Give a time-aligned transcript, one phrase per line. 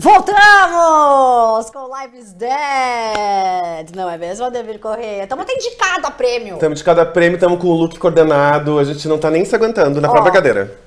[0.00, 3.90] Voltamos com Lives Dead!
[3.96, 5.24] Não é mesmo, Ademir Correia?
[5.24, 6.54] Estamos até indicado a prêmio.
[6.54, 9.56] Estamos de cada prêmio, estamos com o look coordenado, a gente não tá nem se
[9.56, 10.12] aguentando na Ó.
[10.12, 10.78] própria cadeira.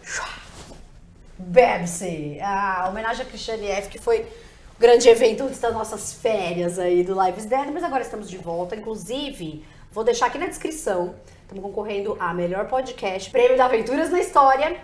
[1.37, 7.03] Bebse, a homenagem a Cristiane F, que foi o grande evento das nossas férias aí
[7.03, 8.77] do Lives Dead, mas agora estamos de volta.
[8.77, 14.21] Inclusive, vou deixar aqui na descrição, estamos concorrendo a melhor podcast, prêmio da Aventuras na
[14.21, 14.77] História,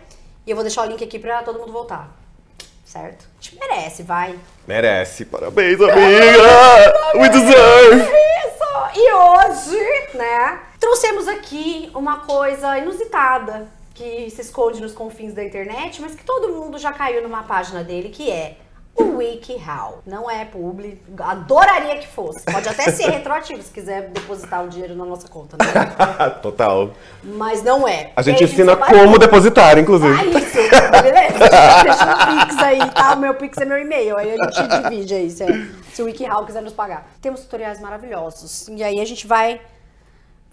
[0.46, 2.27] e eu vou deixar o link aqui pra todo mundo voltar.
[2.88, 3.25] Certo?
[3.38, 4.39] A gente merece, vai.
[4.65, 6.93] Merece, parabéns, amiga!
[7.19, 8.01] We deserve!
[8.01, 9.00] Isso!
[9.00, 16.01] E hoje, né, trouxemos aqui uma coisa inusitada que se esconde nos confins da internet,
[16.01, 18.55] mas que todo mundo já caiu numa página dele, que é
[18.97, 20.00] o WikiHow.
[20.06, 22.42] Não é publi, adoraria que fosse.
[22.42, 25.65] Pode até ser retroativo se quiser depositar o dinheiro na nossa conta, né?
[26.42, 26.92] Total.
[27.23, 28.11] Mas não é.
[28.15, 30.14] A gente ensina como depositar, inclusive.
[30.14, 31.83] Ah, isso, beleza?
[31.83, 33.14] Deixa no Pix aí, tá?
[33.14, 35.45] O meu Pix é meu e-mail, aí a gente divide aí, se,
[35.94, 37.08] se o WikiHow quiser nos pagar.
[37.22, 39.62] Temos tutoriais maravilhosos, e aí a gente vai,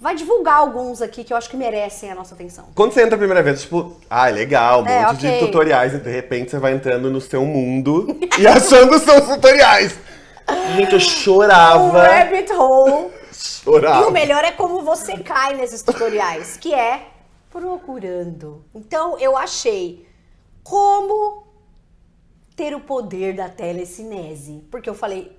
[0.04, 2.66] vai divulgar alguns aqui que eu acho que merecem a nossa atenção.
[2.74, 5.30] Quando você entra a primeira vez, tipo, ah, legal, um É, monte ok.
[5.40, 8.06] de tutoriais, e de repente você vai entrando no seu mundo
[8.38, 9.98] e achando os seus tutoriais.
[10.76, 12.02] Gente, eu O chorava.
[12.02, 13.10] rabbit hole.
[13.32, 14.02] Chorava.
[14.04, 17.06] E o melhor é como você cai nesses tutoriais, que é
[17.50, 18.62] procurando.
[18.74, 20.06] Então eu achei
[20.62, 21.46] como
[22.54, 24.62] ter o poder da telecinese.
[24.70, 25.32] Porque eu falei,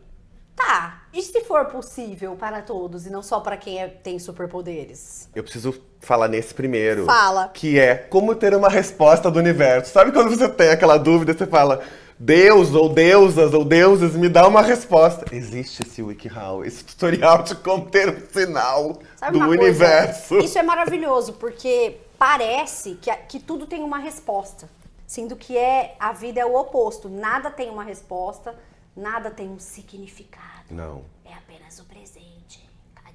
[0.56, 5.30] tá, e se for possível para todos e não só para quem é- tem superpoderes?
[5.36, 7.06] Eu preciso falar nesse primeiro.
[7.06, 7.50] Fala.
[7.50, 9.92] Que é como ter uma resposta do universo.
[9.92, 11.82] Sabe quando você tem aquela dúvida, você fala,
[12.18, 15.26] Deus ou deusas ou deuses, me dá uma resposta.
[15.36, 20.38] Existe esse WikiHow, esse tutorial de como ter um sinal Sabe do universo.
[20.38, 24.70] Isso é maravilhoso, porque parece que, que tudo tem uma resposta.
[25.06, 27.10] Sendo que é a vida é o oposto.
[27.10, 28.56] Nada tem uma resposta,
[28.96, 30.66] nada tem um significado.
[30.72, 31.04] Não.
[31.24, 32.66] É apenas o presente,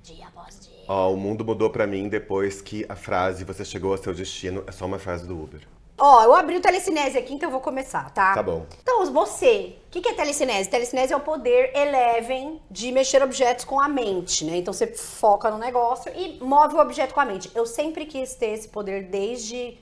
[0.02, 0.84] dia após dia.
[0.88, 4.64] Ó, o mundo mudou pra mim depois que a frase você chegou ao seu destino
[4.66, 5.60] é só uma frase do Uber.
[6.02, 8.32] Ó, eu abri o telecinese aqui, então eu vou começar, tá?
[8.32, 8.64] Tá bom.
[8.80, 10.70] Então, você, o que, que é telecinese?
[10.70, 14.56] Telecinese é o poder eleven de mexer objetos com a mente, né?
[14.56, 17.50] Então você foca no negócio e move o objeto com a mente.
[17.54, 19.76] Eu sempre quis ter esse poder desde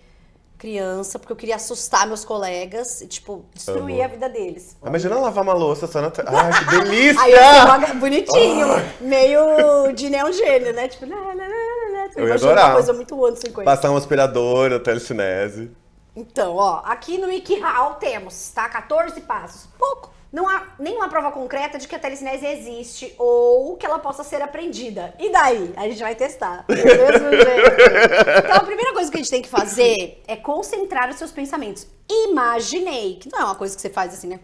[0.59, 4.05] criança, porque eu queria assustar meus colegas e, tipo, destruir Amo.
[4.05, 4.77] a vida deles.
[4.85, 6.09] Imagina lavar uma louça só na...
[6.27, 7.23] Ai, que delícia!
[7.23, 8.67] Aí eu uma- bonitinho,
[9.01, 10.89] meio de neon gênio, né?
[10.89, 12.09] Tipo, lá, lá, lá, lá.
[12.17, 12.67] Eu ia adorar.
[12.67, 13.65] uma coisa muito anos 50.
[13.65, 15.71] Passar um aspirador, o telecinese.
[16.17, 18.69] Então, ó, aqui no WikiHow temos, tá?
[18.69, 19.69] 14 passos.
[19.79, 20.11] Pouco.
[20.31, 24.43] Não há nenhuma prova concreta de que a telecinese existe ou que ela possa ser
[24.43, 25.15] aprendida.
[25.19, 25.73] E daí?
[25.77, 26.65] A gente vai testar.
[26.67, 28.45] Do mesmo jeito.
[28.45, 31.87] Então, a primeira coisa que a gente tem que fazer é concentrar os seus pensamentos.
[32.11, 34.41] Imaginei, que não é uma coisa que você faz assim, né?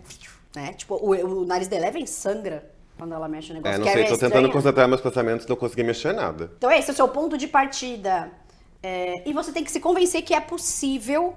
[0.56, 0.72] né?
[0.72, 3.74] Tipo, o, o nariz da Eleven sangra quando ela mexe o negócio.
[3.74, 6.50] É, não que sei, tô tentando concentrar meus pensamentos, não consegui mexer nada.
[6.56, 8.30] Então esse é o seu ponto de partida.
[8.82, 11.34] É, e você tem que se convencer que é possível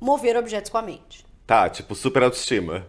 [0.00, 1.24] mover objetos com a mente.
[1.46, 2.86] Tá, tipo, super autoestima.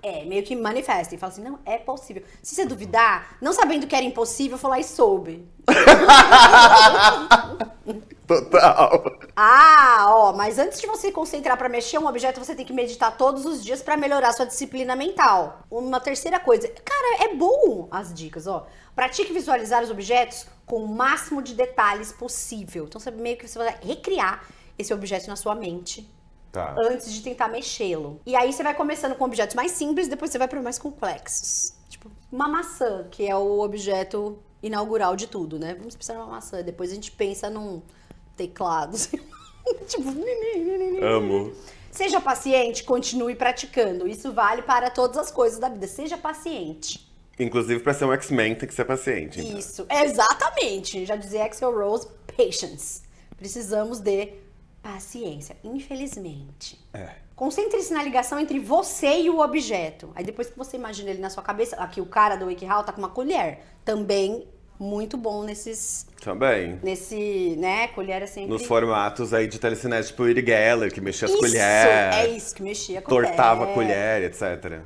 [0.00, 2.22] É, meio que manifesta e fala assim, não, é possível.
[2.40, 5.44] Se você duvidar, não sabendo que era impossível, eu falar e soube.
[8.28, 9.18] Total.
[9.34, 13.16] Ah, ó, mas antes de você concentrar pra mexer um objeto, você tem que meditar
[13.16, 15.62] todos os dias pra melhorar sua disciplina mental.
[15.70, 18.66] Uma terceira coisa, cara, é bom as dicas, ó.
[18.94, 22.84] Pratique visualizar os objetos com o máximo de detalhes possível.
[22.84, 24.44] Então você meio que você vai recriar
[24.78, 26.08] esse objeto na sua mente
[26.52, 26.74] Tá.
[26.78, 28.20] antes de tentar mexê-lo.
[28.24, 31.74] E aí você vai começando com objetos mais simples, depois você vai para mais complexos.
[31.88, 35.74] Tipo, uma maçã, que é o objeto inaugural de tudo, né?
[35.74, 37.82] Vamos pensar numa maçã, depois a gente pensa num
[38.36, 38.96] teclado.
[39.86, 40.08] tipo,
[41.02, 41.52] Amo.
[41.90, 44.08] seja paciente, continue praticando.
[44.08, 45.86] Isso vale para todas as coisas da vida.
[45.86, 47.06] Seja paciente.
[47.38, 49.40] Inclusive, pra ser um X-Men, tem que ser paciente.
[49.40, 49.58] então.
[49.58, 51.04] Isso, exatamente.
[51.06, 53.02] Já dizia Axel Rose, patience.
[53.36, 54.32] Precisamos de
[54.92, 56.78] paciência, infelizmente.
[56.94, 57.10] É.
[57.36, 60.10] Concentre-se na ligação entre você e o objeto.
[60.14, 62.92] Aí depois que você imagina ele na sua cabeça, aqui o cara do WikiHow tá
[62.92, 63.60] com uma colher.
[63.84, 64.48] Também
[64.80, 66.80] muito bom nesses, Também.
[66.82, 68.50] nesse, né, colher sempre...
[68.50, 72.28] Nos formatos aí de telecinese, tipo o Uri Geller, que mexia as Isso, colheres, é
[72.28, 73.28] isso, que mexia a colher.
[73.28, 74.80] tortava a colher, etc.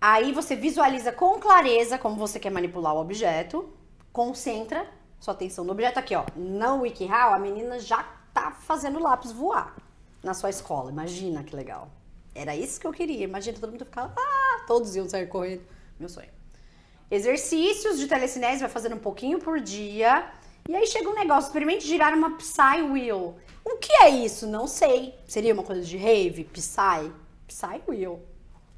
[0.00, 3.68] Aí você visualiza com clareza como você quer manipular o objeto,
[4.12, 4.86] concentra
[5.20, 5.98] sua atenção no objeto.
[5.98, 9.74] Aqui, ó, no WikiHow, a menina já tá fazendo lápis voar
[10.22, 10.90] na sua escola.
[10.90, 11.90] Imagina que legal.
[12.34, 13.24] Era isso que eu queria.
[13.24, 15.62] Imagina todo mundo ficar, ah, todos iam sair correndo.
[15.98, 16.28] Meu sonho.
[17.10, 20.30] Exercícios de telecinese, vai fazendo um pouquinho por dia.
[20.68, 23.36] E aí chega um negócio, experimente girar uma Psy Wheel.
[23.64, 24.46] O que é isso?
[24.46, 25.14] Não sei.
[25.26, 26.44] Seria uma coisa de rave?
[26.44, 27.10] Psy?
[27.46, 28.20] Psy Wheel.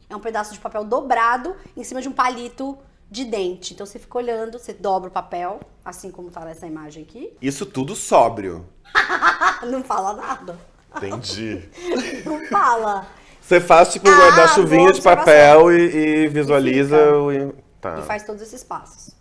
[0.09, 2.79] é um pedaço de papel dobrado em cima de um palito
[3.11, 3.75] de dente.
[3.75, 7.33] Então você fica olhando, você dobra o papel, assim como tá nessa imagem aqui.
[7.41, 8.69] Isso tudo sóbrio.
[9.67, 10.59] Não fala nada.
[10.97, 11.69] Entendi.
[12.25, 13.07] Não fala.
[13.41, 17.55] Você faz tipo um Ah, guarda-chuvinha de papel e, e visualiza E o.
[17.81, 17.99] Tá.
[17.99, 19.15] E faz todos esses passos.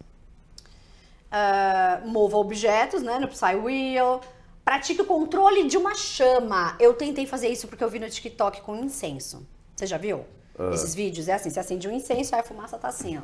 [1.32, 4.22] Ah, mova objetos, né, no Psy Wheel.
[4.66, 6.76] Pratique o controle de uma chama.
[6.78, 9.48] Eu tentei fazer isso porque eu vi no TikTok com incenso.
[9.74, 10.26] Você já viu?
[10.60, 10.72] Ah.
[10.74, 13.22] Esses vídeos é assim, você acende um incenso, aí a fumaça tá assim, ó.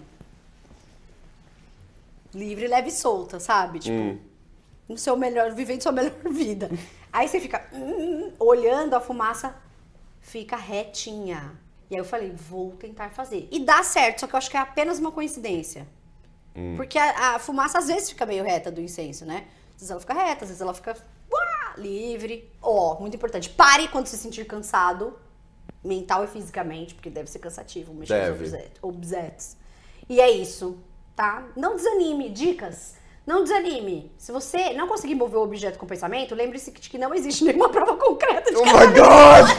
[2.33, 3.79] Livre, leve e solta, sabe?
[3.79, 4.19] Tipo, Hum.
[4.89, 6.69] no seu melhor, vivendo sua melhor vida.
[7.11, 9.55] Aí você fica hum, olhando a fumaça,
[10.19, 11.59] fica retinha.
[11.89, 13.47] E aí eu falei, vou tentar fazer.
[13.51, 15.87] E dá certo, só que eu acho que é apenas uma coincidência.
[16.77, 19.47] Porque a, a fumaça às vezes fica meio reta do incenso, né?
[19.69, 20.95] Às vezes ela fica reta, às vezes ela fica
[21.31, 22.47] uá, livre.
[22.61, 23.49] Ó, muito importante.
[23.49, 25.17] Pare quando se sentir cansado,
[25.83, 28.43] mental e fisicamente, porque deve ser cansativo mexer Deve.
[28.43, 29.57] objetos, objetos.
[30.07, 30.77] E é isso,
[31.15, 31.43] tá?
[31.55, 32.29] Não desanime.
[32.29, 32.95] Dicas.
[33.25, 34.11] Não desanime.
[34.17, 37.69] Se você não conseguir mover o objeto com pensamento, lembre-se de que não existe nenhuma
[37.69, 39.49] prova concreta de Oh que my god!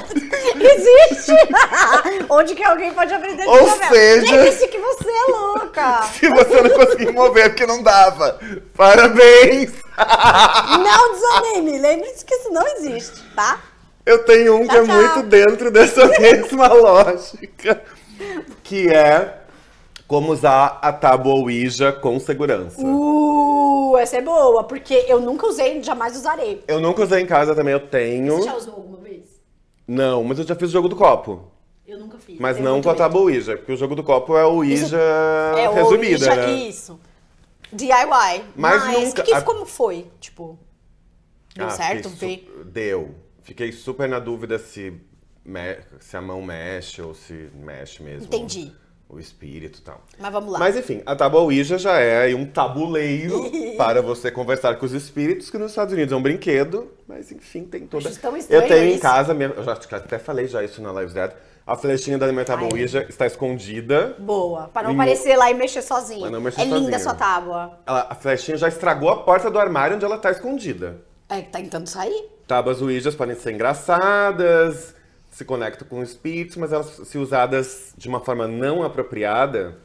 [0.60, 1.32] existe.
[2.28, 6.02] Onde que alguém pode aprender Ou de seja- Lembre-se que você é louca.
[6.12, 8.38] Se você não conseguir mover porque não dava,
[8.76, 9.72] parabéns!
[9.96, 11.78] Não desanime.
[11.78, 13.60] Lembre-se que isso não existe, tá?
[14.04, 14.96] Eu tenho um que Tchau, é tchau.
[14.96, 17.82] muito dentro dessa mesma lógica,
[18.62, 19.38] que é
[20.06, 22.80] como usar a tábua Ouija com segurança.
[22.84, 26.62] Uh, essa é boa, porque eu nunca usei, jamais usarei.
[26.68, 28.36] Eu nunca usei em casa também, eu tenho.
[28.36, 29.40] Você já usou alguma vez?
[29.86, 31.50] Não, mas eu já fiz o jogo do copo.
[31.86, 32.38] Eu nunca fiz.
[32.38, 35.68] Mas não com a tábua Ouija, porque o jogo do copo é o Ouija É
[35.68, 36.52] o resumida, Ouija, né?
[36.54, 36.98] Isso.
[37.72, 37.90] DIY.
[38.56, 40.06] Mas Mas, nunca- que que- como foi?
[40.20, 40.58] Tipo,
[41.54, 42.08] deu Ah, certo?
[42.64, 43.14] Deu.
[43.42, 44.98] Fiquei super na dúvida se,
[45.44, 48.26] me- se a mão mexe ou se mexe mesmo.
[48.26, 48.72] Entendi.
[49.14, 50.00] O espírito e tal.
[50.18, 50.58] Mas vamos lá.
[50.58, 53.44] Mas enfim, a tábua Ouija já é um tabuleiro
[53.78, 57.62] para você conversar com os espíritos, que nos Estados Unidos é um brinquedo, mas enfim,
[57.64, 58.10] tem toda.
[58.10, 59.00] Tão Eu tenho em isso.
[59.02, 61.30] casa, mesmo, eu já até falei já isso na Live Dead.
[61.66, 62.72] A flechinha da minha tábua Ai.
[62.72, 64.16] Ouija está escondida.
[64.18, 64.68] Boa.
[64.68, 65.80] Pra não Em- aparecer lá e mexer
[66.40, 66.96] mexer é linda sozinho.
[66.96, 67.78] a sua tábua.
[67.86, 70.96] Ela- a flechinha já estragou a porta do armário onde ela está escondida.
[71.28, 72.28] É que tá tentando sair.
[72.46, 74.93] Tábuas Ouijas podem ser engraçadas,
[75.34, 79.76] se conectam com espíritos, mas elas, se usadas de uma forma não apropriada,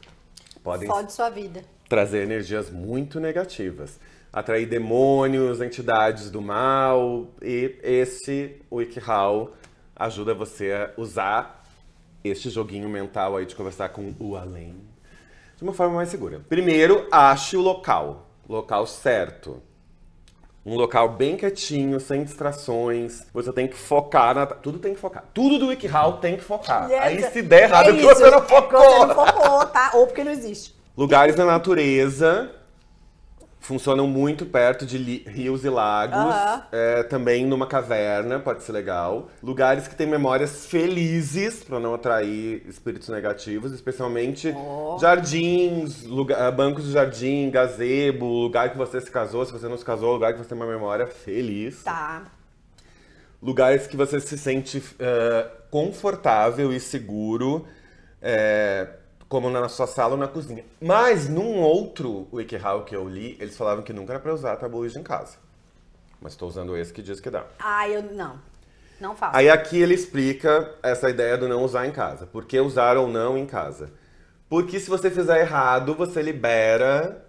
[0.62, 1.64] podem Fode sua vida.
[1.88, 3.98] trazer energias muito negativas.
[4.32, 7.26] Atrair demônios, entidades do mal.
[7.42, 9.52] E esse WikiHow
[9.96, 11.64] ajuda você a usar
[12.22, 14.76] este joguinho mental aí de conversar com o além
[15.56, 16.40] de uma forma mais segura.
[16.48, 18.30] Primeiro, ache o local.
[18.48, 19.60] Local certo.
[20.70, 23.24] Um local bem quietinho, sem distrações.
[23.34, 24.46] Você tem que focar na.
[24.46, 25.24] Tudo tem que focar.
[25.34, 26.88] Tudo do WikiHow tem que focar.
[27.02, 28.80] Aí se der errado é é porque você não é focou.
[28.80, 29.90] você não focou, tá?
[29.94, 30.72] Ou porque não existe.
[30.96, 32.52] Lugares na natureza
[33.62, 34.96] funcionam muito perto de
[35.28, 36.16] rios e lagos.
[36.16, 36.62] Aham.
[36.72, 39.28] É, também numa caverna, pode ser legal.
[39.42, 44.96] Lugares que têm memórias felizes, para não atrair espíritos negativos, especialmente Oh.
[44.98, 49.76] jardins, lugar- ah, bancos de jardim, gazebo, lugar que você se casou, se você não
[49.76, 51.82] se casou, lugar que você tem uma memória feliz.
[51.82, 52.22] Tá.
[53.42, 57.66] Lugares que você se sente eh, confortável e seguro,
[58.20, 58.86] eh,
[59.30, 60.64] como na sua sala ou na cozinha.
[60.82, 64.78] Mas num outro WikiHow que eu li, eles falavam que nunca era pra usar tabu
[64.78, 65.38] Ouija em casa.
[66.20, 67.46] Mas estou usando esse que diz que dá.
[67.60, 68.38] Ah, eu não.
[69.00, 69.36] Não faço.
[69.36, 72.26] Aí aqui ele explica essa ideia do não usar em casa.
[72.26, 73.92] Por que usar ou não em casa?
[74.48, 77.24] Porque se você fizer errado, você libera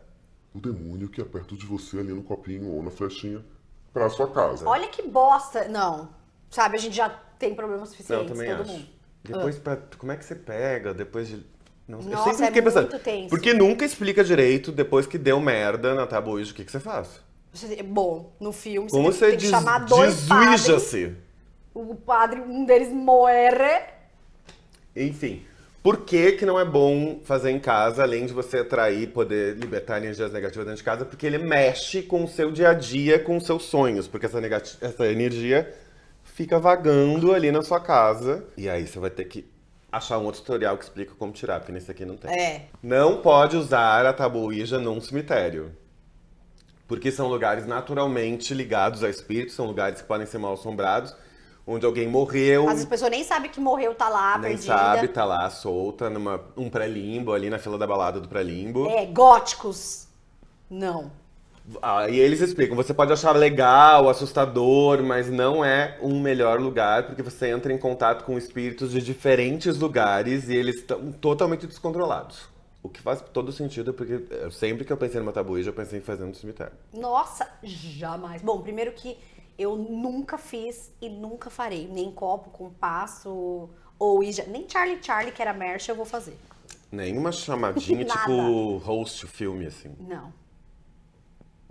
[0.55, 3.45] o demônio que é perto de você ali no copinho ou na flechinha
[3.93, 4.67] pra sua casa.
[4.67, 5.67] Olha que bosta.
[5.67, 6.09] Não.
[6.49, 8.71] Sabe, a gente já tem problemas Não, suficientes, também todo acho.
[8.71, 8.87] mundo.
[9.23, 10.93] Depois, pra- como é que você pega?
[10.95, 11.50] Depois de.
[11.91, 12.89] Não, eu Nossa, sempre é fiquei pensando.
[12.89, 13.29] muito tenso.
[13.29, 17.21] Porque nunca explica direito, depois que deu merda na Ouija, o que, que você faz?
[17.53, 20.95] Você- Bom, no filme você Como tem, você tem que des, chamar dois padres.
[21.73, 23.81] O padre, um deles morre.
[24.95, 25.45] Enfim.
[25.83, 29.97] Por que, que não é bom fazer em casa, além de você atrair, poder libertar
[29.97, 31.05] energias negativas dentro de casa?
[31.05, 34.07] Porque ele mexe com o seu dia a dia, com os seus sonhos.
[34.07, 34.39] Porque essa,
[34.79, 35.73] essa energia
[36.23, 38.45] fica vagando ali na sua casa.
[38.55, 39.43] E aí você vai ter que
[39.91, 42.31] achar um outro tutorial que explica como tirar, porque nesse aqui não tem.
[42.31, 42.65] É.
[42.81, 45.75] Não pode usar a tabu Ouija num cemitério.
[46.87, 51.15] Porque são lugares naturalmente ligados a espíritos, são lugares que podem ser mal assombrados,
[51.65, 54.73] onde alguém morreu, Às vezes a pessoa nem sabe que morreu, tá lá, nem perdida.
[54.73, 58.89] sabe, tá lá solta, numa um pré-limbo, ali na fila da balada do pré-limbo.
[58.89, 60.07] É, góticos.
[60.69, 61.11] Não.
[61.81, 67.05] Ah, e eles explicam, você pode achar legal, assustador, mas não é um melhor lugar,
[67.07, 72.49] porque você entra em contato com espíritos de diferentes lugares e eles estão totalmente descontrolados.
[72.83, 76.01] O que faz todo sentido, porque sempre que eu pensei numa tabuíja, eu pensei em
[76.01, 76.73] fazer no cemitério.
[76.91, 78.41] Nossa, jamais.
[78.41, 79.17] Bom, primeiro que
[79.57, 81.87] eu nunca fiz e nunca farei.
[81.87, 84.45] Nem copo, compasso ou Ija.
[84.47, 86.35] Nem Charlie Charlie, que era merch, eu vou fazer.
[86.91, 89.95] Nenhuma chamadinha, tipo host filme, assim.
[89.99, 90.33] Não.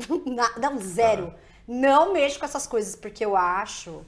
[0.61, 1.33] Não, zero.
[1.67, 4.03] Não mexo com essas coisas, porque eu acho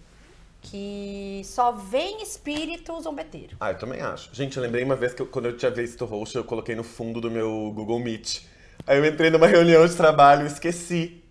[0.61, 3.57] que só vem espírito zombeteiro.
[3.61, 4.31] Ah, eu também acho.
[4.33, 6.75] Gente, eu lembrei uma vez que eu- quando eu tinha visto o host, eu coloquei
[6.75, 8.43] no fundo do meu Google Meet.
[8.87, 11.23] Aí eu entrei numa reunião de trabalho e esqueci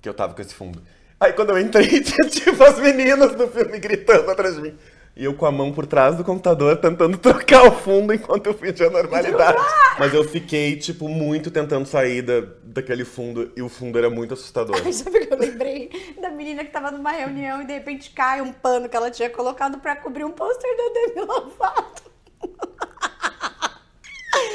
[0.00, 0.82] que eu tava com esse fundo.
[1.20, 4.78] Aí quando eu entrei, tinha tipo as meninas do filme gritando atrás de mim.
[5.14, 8.54] E eu com a mão por trás do computador tentando trocar o fundo enquanto eu
[8.54, 9.58] fingia normalidade.
[9.98, 14.32] Mas eu fiquei, tipo, muito tentando sair da, daquele fundo e o fundo era muito
[14.32, 14.80] assustador.
[14.82, 15.90] Aí sabe o que eu lembrei?
[16.20, 19.28] Da menina que tava numa reunião e de repente cai um pano que ela tinha
[19.28, 22.02] colocado pra cobrir um pôster da Demi Lovato.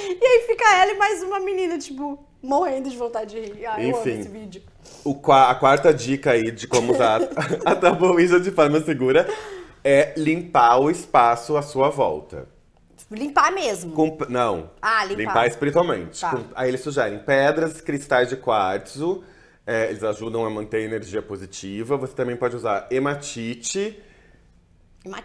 [0.09, 3.65] E aí fica ela e mais uma menina, tipo, morrendo de vontade de rir.
[3.65, 4.19] Ai, eu amo Enfim.
[4.19, 4.61] esse vídeo.
[5.03, 7.21] O a quarta dica aí de como usar
[7.63, 9.27] a tabuíja de forma segura
[9.89, 12.46] é limpar o espaço à sua volta.
[13.10, 13.94] Limpar mesmo.
[13.94, 14.70] Com- não.
[14.82, 15.48] Ah, limpar.
[15.48, 16.20] espiritualmente.
[16.20, 16.32] Tá.
[16.32, 19.24] Com- aí eles sugerem pedras, cristais de quartzo.
[19.65, 21.98] é, eles ajudam a manter a energia positiva.
[21.98, 24.01] Você também pode usar hematite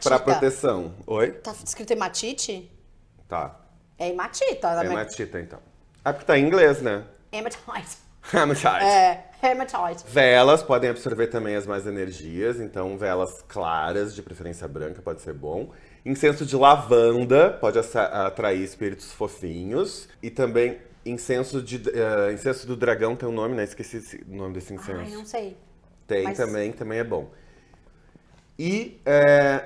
[0.02, 0.94] para proteção.
[1.06, 1.30] Oi?
[1.32, 2.68] Tá escrito hematite?
[3.28, 3.60] Tá.
[3.98, 4.68] É hematita.
[4.82, 5.60] É hematita, então.
[6.04, 7.04] Ah, porque tá em inglês, né?
[7.30, 7.96] Hematite.
[8.32, 8.84] Hematite.
[8.84, 10.04] É, hematite.
[10.06, 15.34] Velas podem absorver também as mais energias, então velas claras, de preferência branca, pode ser
[15.34, 15.70] bom.
[16.04, 20.08] Incenso de lavanda pode atrair espíritos fofinhos.
[20.22, 23.64] E também incenso de eh, incenso do dragão tem um nome, né?
[23.64, 25.00] Esqueci o nome desse incenso.
[25.00, 25.56] Ai, não sei.
[26.06, 27.30] Tem mas- também, também é bom.
[28.58, 29.64] E eh,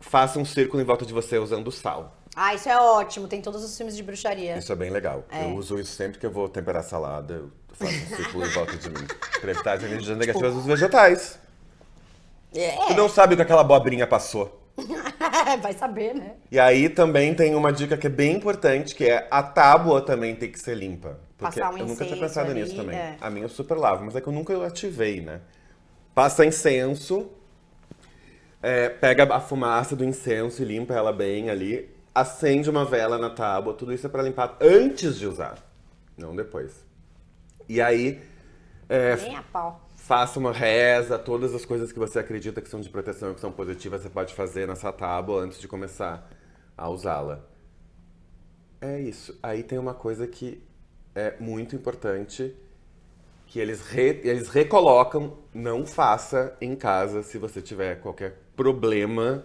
[0.00, 2.16] faça um círculo em volta de você usando sal.
[2.34, 3.26] Ah, isso é ótimo.
[3.26, 4.56] Tem todos os filmes de bruxaria.
[4.56, 5.24] Isso é bem legal.
[5.32, 7.34] Eu uso isso sempre que eu vou temperar salada.
[7.34, 9.06] Eu faço um círculo em volta de mim.
[9.42, 11.38] Evitar as energias negativas dos vegetais.
[12.54, 12.76] É.
[12.88, 14.58] Tu não sabe o que aquela abobrinha passou.
[15.60, 16.34] Vai saber, né?
[16.50, 20.34] E aí também tem uma dica que é bem importante, que é a tábua também
[20.34, 21.18] tem que ser limpa.
[21.36, 22.96] Porque Passar um eu nunca tinha pensado ali, nisso também.
[22.96, 23.16] é.
[23.20, 25.40] A minha eu super lavo, mas é que eu nunca ativei, né?
[26.14, 27.28] Passa incenso,
[28.62, 31.88] é, pega a fumaça do incenso e limpa ela bem ali.
[32.14, 35.58] Acende uma vela na tábua, tudo isso é pra limpar antes de usar,
[36.16, 36.87] não depois.
[37.68, 38.20] E aí,
[38.88, 39.80] é, Nem a pau.
[39.96, 43.52] Faça uma reza, todas as coisas que você acredita que são de proteção, que são
[43.52, 46.30] positivas, você pode fazer nessa tábua antes de começar
[46.76, 47.44] a usá-la.
[48.80, 49.38] É isso.
[49.42, 50.62] Aí tem uma coisa que
[51.14, 52.54] é muito importante,
[53.46, 59.44] que eles, re- eles recolocam, não faça em casa se você tiver qualquer problema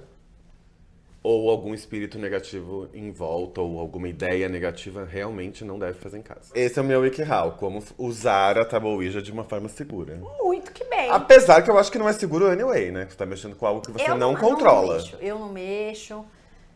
[1.24, 6.22] ou algum espírito negativo em volta, ou alguma ideia negativa, realmente não deve fazer em
[6.22, 6.52] casa.
[6.54, 10.20] Esse é o meu WikiHow, como usar a tabuíja de uma forma segura.
[10.42, 11.10] Muito que bem.
[11.10, 13.08] Apesar que eu acho que não é seguro anyway, né?
[13.10, 14.96] Você tá mexendo com algo que você Eu não eu controla.
[14.96, 16.26] mexo, eu não mexo.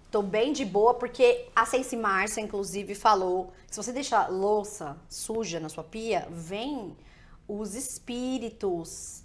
[0.10, 4.96] Tô bem de boa, porque a Sense Márcia, inclusive, falou: que se você deixar louça
[5.10, 6.96] suja na sua pia, vem
[7.46, 9.24] os espíritos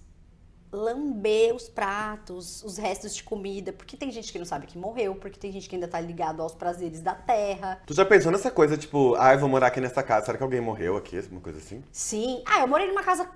[0.73, 3.73] lamber os pratos, os restos de comida.
[3.73, 6.41] Porque tem gente que não sabe que morreu, porque tem gente que ainda tá ligado
[6.41, 7.81] aos prazeres da terra.
[7.87, 10.45] Tu já pensou nessa coisa, tipo, ah, eu vou morar aqui nessa casa, será que
[10.45, 11.19] alguém morreu aqui?
[11.31, 11.85] Uma coisa assim?
[11.93, 12.43] Sim.
[12.47, 13.29] Ah, eu morei numa casa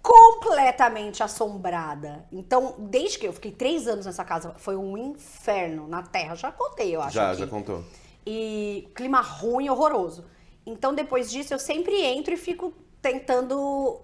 [0.00, 2.24] completamente assombrada.
[2.32, 6.34] Então, desde que eu fiquei três anos nessa casa, foi um inferno na terra.
[6.34, 7.14] Já contei, eu acho.
[7.14, 7.40] já, aqui.
[7.40, 7.84] já contou.
[8.24, 10.24] E clima ruim, horroroso.
[10.64, 14.00] Então, depois disso, eu sempre entro e fico tentando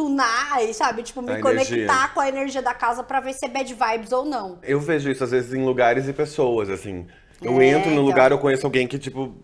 [0.00, 1.02] tunar, e, sabe?
[1.02, 2.08] Tipo, me A conectar energia.
[2.14, 4.58] com a energia da casa pra ver se é bad vibes ou não.
[4.62, 7.06] Eu vejo isso às vezes em lugares e pessoas, assim.
[7.42, 8.04] Eu É, entro no então.
[8.06, 9.34] lugar, eu conheço alguém que, tipo.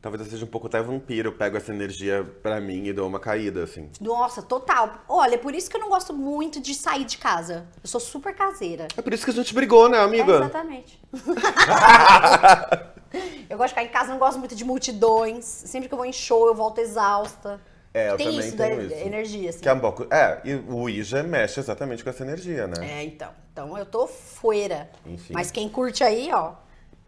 [0.00, 3.08] Talvez eu seja um pouco até vampiro, eu pego essa energia pra mim e dou
[3.08, 3.90] uma caída, assim.
[4.00, 5.02] Nossa, total.
[5.08, 7.66] Olha, é por isso que eu não gosto muito de sair de casa.
[7.82, 8.86] Eu sou super caseira.
[8.96, 10.36] É por isso que a gente brigou, né, É, amiga?
[10.36, 11.00] exatamente.
[13.50, 15.44] eu gosto de ficar em casa, não gosto muito de multidões.
[15.44, 17.60] Sempre que eu vou em show, eu volto exausta.
[17.96, 18.94] É, eu Tem também isso da tenho isso.
[18.94, 19.60] energia, assim.
[19.60, 20.06] Que é um pouco.
[20.12, 23.00] É, e o Ouija mexe exatamente com essa energia, né?
[23.00, 23.30] É, então.
[23.50, 24.90] Então eu tô fuera.
[25.06, 25.32] Enfim.
[25.32, 26.56] Mas quem curte aí, ó,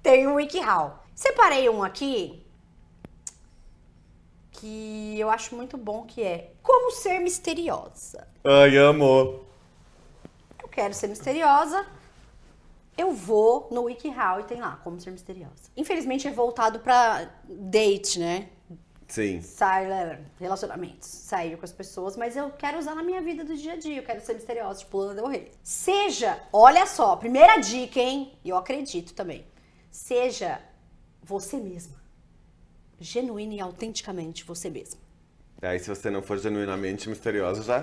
[0.02, 0.98] tem o WikiHow.
[1.14, 2.42] Separei um aqui
[4.50, 8.26] que eu acho muito bom, que é Como Ser Misteriosa.
[8.42, 9.44] Ai, amo.
[10.62, 11.84] Eu quero ser misteriosa.
[12.96, 15.70] Eu vou no WikiHow e tem lá Como Ser Misteriosa.
[15.76, 18.48] Infelizmente é voltado pra date, né?
[19.08, 19.40] Sim.
[19.40, 23.56] sai, né, relacionamentos, sair com as pessoas, mas eu quero usar na minha vida do
[23.56, 25.50] dia a dia, eu quero ser misteriosa, tipo Lana Del Rey.
[25.62, 28.32] Seja, olha só, primeira dica, hein?
[28.44, 29.46] E eu acredito também.
[29.90, 30.60] Seja
[31.22, 31.96] você mesma.
[33.00, 35.00] Genuína e autenticamente você mesma.
[35.62, 37.78] Aí se você não for genuinamente misteriosa, já.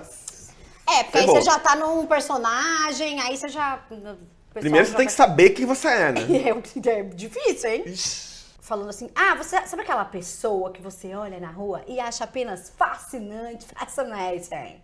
[0.88, 3.78] É, porque aí você já tá num personagem, aí você já.
[3.88, 4.16] pessoal
[4.52, 6.20] Primeiro você já tem que vai- saber quem você é, né?
[6.86, 7.82] É, é difícil, hein?
[7.86, 8.35] Ixi.
[8.66, 12.68] Falando assim, ah, você sabe aquela pessoa que você olha na rua e acha apenas
[12.70, 14.82] fascinante, fascinating?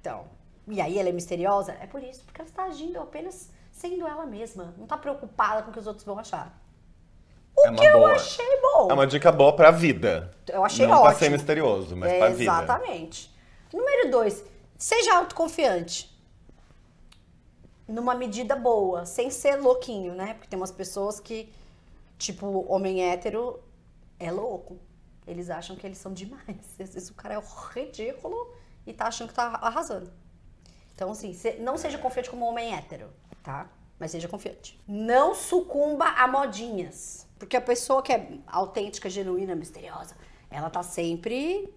[0.00, 0.26] Então,
[0.68, 1.72] e aí ela é misteriosa?
[1.80, 5.70] É por isso, porque ela está agindo apenas sendo ela mesma, não tá preocupada com
[5.70, 6.56] o que os outros vão achar.
[7.56, 8.12] O É que eu boa.
[8.12, 8.90] achei bom.
[8.90, 10.32] É uma dica boa pra vida.
[10.46, 11.08] Eu achei não ótimo.
[11.08, 12.42] pra ser misterioso, mas É, pra vida.
[12.44, 13.34] Exatamente.
[13.72, 14.44] Número dois,
[14.78, 16.14] seja autoconfiante.
[17.88, 20.34] Numa medida boa, sem ser louquinho, né?
[20.34, 21.52] Porque tem umas pessoas que,
[22.18, 23.60] tipo, homem hétero
[24.18, 24.78] é louco.
[25.26, 26.56] Eles acham que eles são demais.
[26.80, 27.42] Às vezes o cara é
[27.74, 28.52] ridículo
[28.86, 30.10] e tá achando que tá arrasando.
[30.94, 33.08] Então, assim, não seja confiante como homem hétero,
[33.42, 33.68] tá?
[33.98, 34.80] Mas seja confiante.
[34.86, 37.26] Não sucumba a modinhas.
[37.38, 40.14] Porque a pessoa que é autêntica, genuína, misteriosa,
[40.50, 41.68] ela tá sempre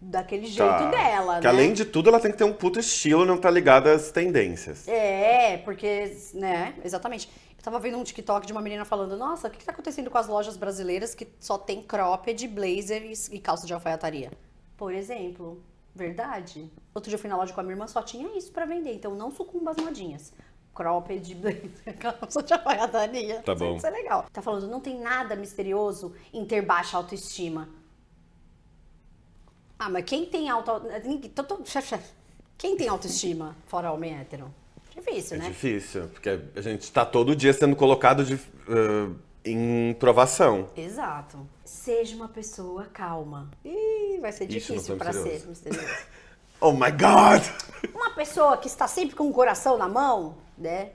[0.00, 0.90] daquele jeito Tá.
[0.90, 1.48] dela, Que né?
[1.50, 4.88] além de tudo, ela tem que ter um puto estilo, não tá ligada às tendências.
[4.88, 7.30] É, porque, né, exatamente.
[7.64, 10.10] Eu tava vendo um TikTok de uma menina falando, nossa, o que, que tá acontecendo
[10.10, 14.30] com as lojas brasileiras que só tem cropped, blazer e, calça de alfaiataria?
[14.76, 15.62] Por exemplo,
[15.94, 16.70] verdade.
[16.94, 18.92] Outro dia eu fui na loja com a minha irmã, só tinha isso pra vender,
[18.92, 20.30] então não sucumba às modinhas.
[20.74, 23.40] Cropped, blazer, calça de alfaiataria.
[23.40, 23.76] Tá bom.
[23.76, 24.26] Isso é legal.
[24.30, 27.70] Tá falando, não tem nada misterioso em ter baixa autoestima.
[29.78, 31.62] Ah, mas quem tem tô-
[32.58, 34.52] Quem tem autoestima fora homem hétero?
[34.94, 35.48] Difícil, É né?
[35.48, 39.10] difícil, porque a gente tá todo dia sendo colocado de, eh,
[39.44, 40.70] em provação.
[40.76, 41.46] Exato.
[41.64, 43.50] Seja uma pessoa calma.
[43.64, 45.22] Ih, vai ser difícil misterioso.
[45.22, 45.88] ser misterioso.
[46.60, 47.42] Oh my god!
[47.94, 50.92] Uma pessoa que está sempre com o coração na mão, né?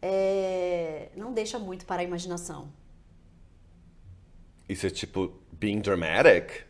[0.00, 2.68] é, Não deixa muito para a imaginação.
[4.68, 6.64] Isso é tipo being dramatic?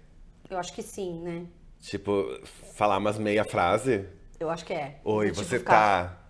[0.51, 1.47] Eu acho que sim, né?
[1.81, 2.41] Tipo,
[2.75, 4.07] falar umas meia frase?
[4.41, 4.99] Eu acho que é.
[5.05, 6.26] Oi, Tipo, você ficar- tá.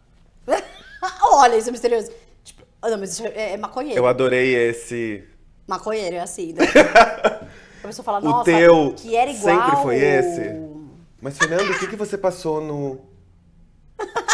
[1.32, 2.10] Olha, isso é misterioso.
[2.44, 3.98] Tipo, ah, não, mas isso é, é maconheiro.
[3.98, 5.24] Eu adorei esse.
[5.66, 6.64] Maconheiro é assim, né?
[7.82, 9.60] A pessoa fala, O nossa, teu que era igual...
[9.60, 10.60] sempre foi esse?
[11.20, 13.00] Mas, Fernando, o que, que você passou no.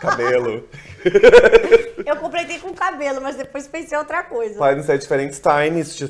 [0.00, 0.68] Cabelo.
[2.04, 4.58] Eu completei com cabelo, mas depois pensei em outra coisa.
[4.58, 6.08] Podem ser diferentes times de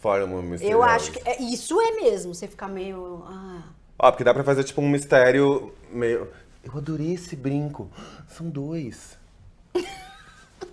[0.00, 0.72] forma misteriosa.
[0.72, 3.24] Eu acho que é- isso é mesmo, você ficar meio...
[3.26, 3.62] Ah,
[3.98, 6.28] Ó, porque dá pra fazer tipo um mistério meio.
[6.62, 7.90] Eu adorei esse brinco.
[8.28, 9.18] São dois.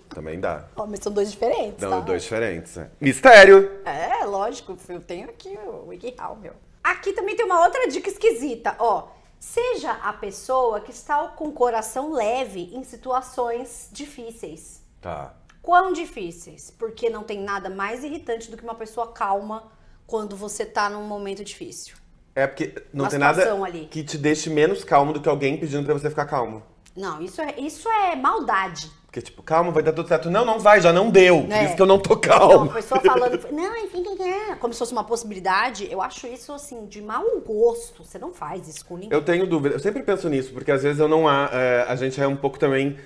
[0.08, 0.66] Também dá.
[0.76, 2.00] ó, mas são dois diferentes, Não, tá?
[2.00, 2.90] dois diferentes, né?
[3.00, 3.80] Mistério!
[3.84, 6.54] É, lógico, eu tenho aqui o WikiHow, meu.
[6.82, 9.08] Aqui também tem uma outra dica esquisita, ó.
[9.38, 14.82] Seja a pessoa que está com o coração leve em situações difíceis.
[15.00, 15.34] Tá.
[15.62, 16.70] Quão difíceis?
[16.70, 19.70] Porque não tem nada mais irritante do que uma pessoa calma
[20.06, 21.96] quando você tá num momento difícil.
[22.34, 23.86] É porque não tem nada ali.
[23.90, 26.62] que te deixe menos calmo do que alguém pedindo pra você ficar calmo.
[26.96, 28.90] Não, isso é, isso é maldade.
[29.06, 30.30] Porque, tipo, calma, vai dar tudo certo.
[30.30, 31.42] Não, não vai, já não deu.
[31.42, 31.64] Por É.
[31.64, 32.70] isso que eu não tô Não, calmo.
[32.70, 36.86] a pessoa falando, não, enfim, é, como se fosse uma possibilidade, eu acho isso, assim,
[36.86, 38.04] de mau gosto.
[38.04, 39.10] Você não faz isso com ninguém.
[39.16, 41.50] Eu tenho dúvida, eu sempre penso nisso, porque às vezes eu não há.
[41.52, 42.96] é, a gente é um pouco também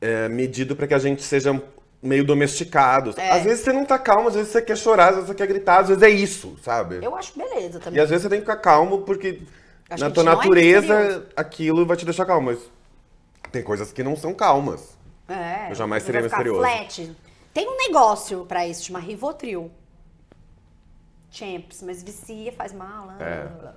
[0.00, 1.60] é, medido pra que a gente seja
[2.04, 3.14] meio domesticado.
[3.16, 3.30] É.
[3.30, 5.46] Às vezes você não tá calmo, às vezes você quer chorar, às vezes você quer
[5.46, 7.00] gritar, às vezes é isso, sabe?
[7.02, 8.00] Eu acho beleza E também.
[8.02, 9.42] às vezes você tem que ficar calmo porque
[9.90, 11.26] Acho na tua é natureza misterioso.
[11.36, 12.46] aquilo vai te deixar calmo.
[12.52, 12.58] Mas
[13.50, 14.96] tem coisas que não são calmas.
[15.28, 16.60] É, Eu jamais seria misterioso.
[16.60, 17.16] Flat.
[17.54, 19.70] Tem um negócio pra isso, chama Rivotril.
[21.30, 23.06] Champs, mas vicia, faz mal.
[23.06, 23.40] lá, É.
[23.42, 23.74] blá, blá, blá.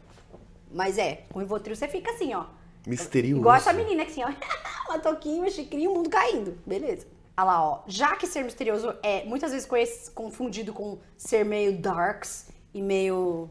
[0.72, 2.46] Mas é, com Rivotril você fica assim, ó.
[2.86, 3.42] Misterioso.
[3.42, 4.30] Igual essa menina que assim, ó.
[4.90, 6.58] uma toquinha, uma xicrinha, o mundo caindo.
[6.66, 7.08] Beleza.
[7.38, 7.84] Olha lá, ó.
[7.88, 13.50] Já que ser misterioso é muitas vezes conhece- confundido com ser meio darks e meio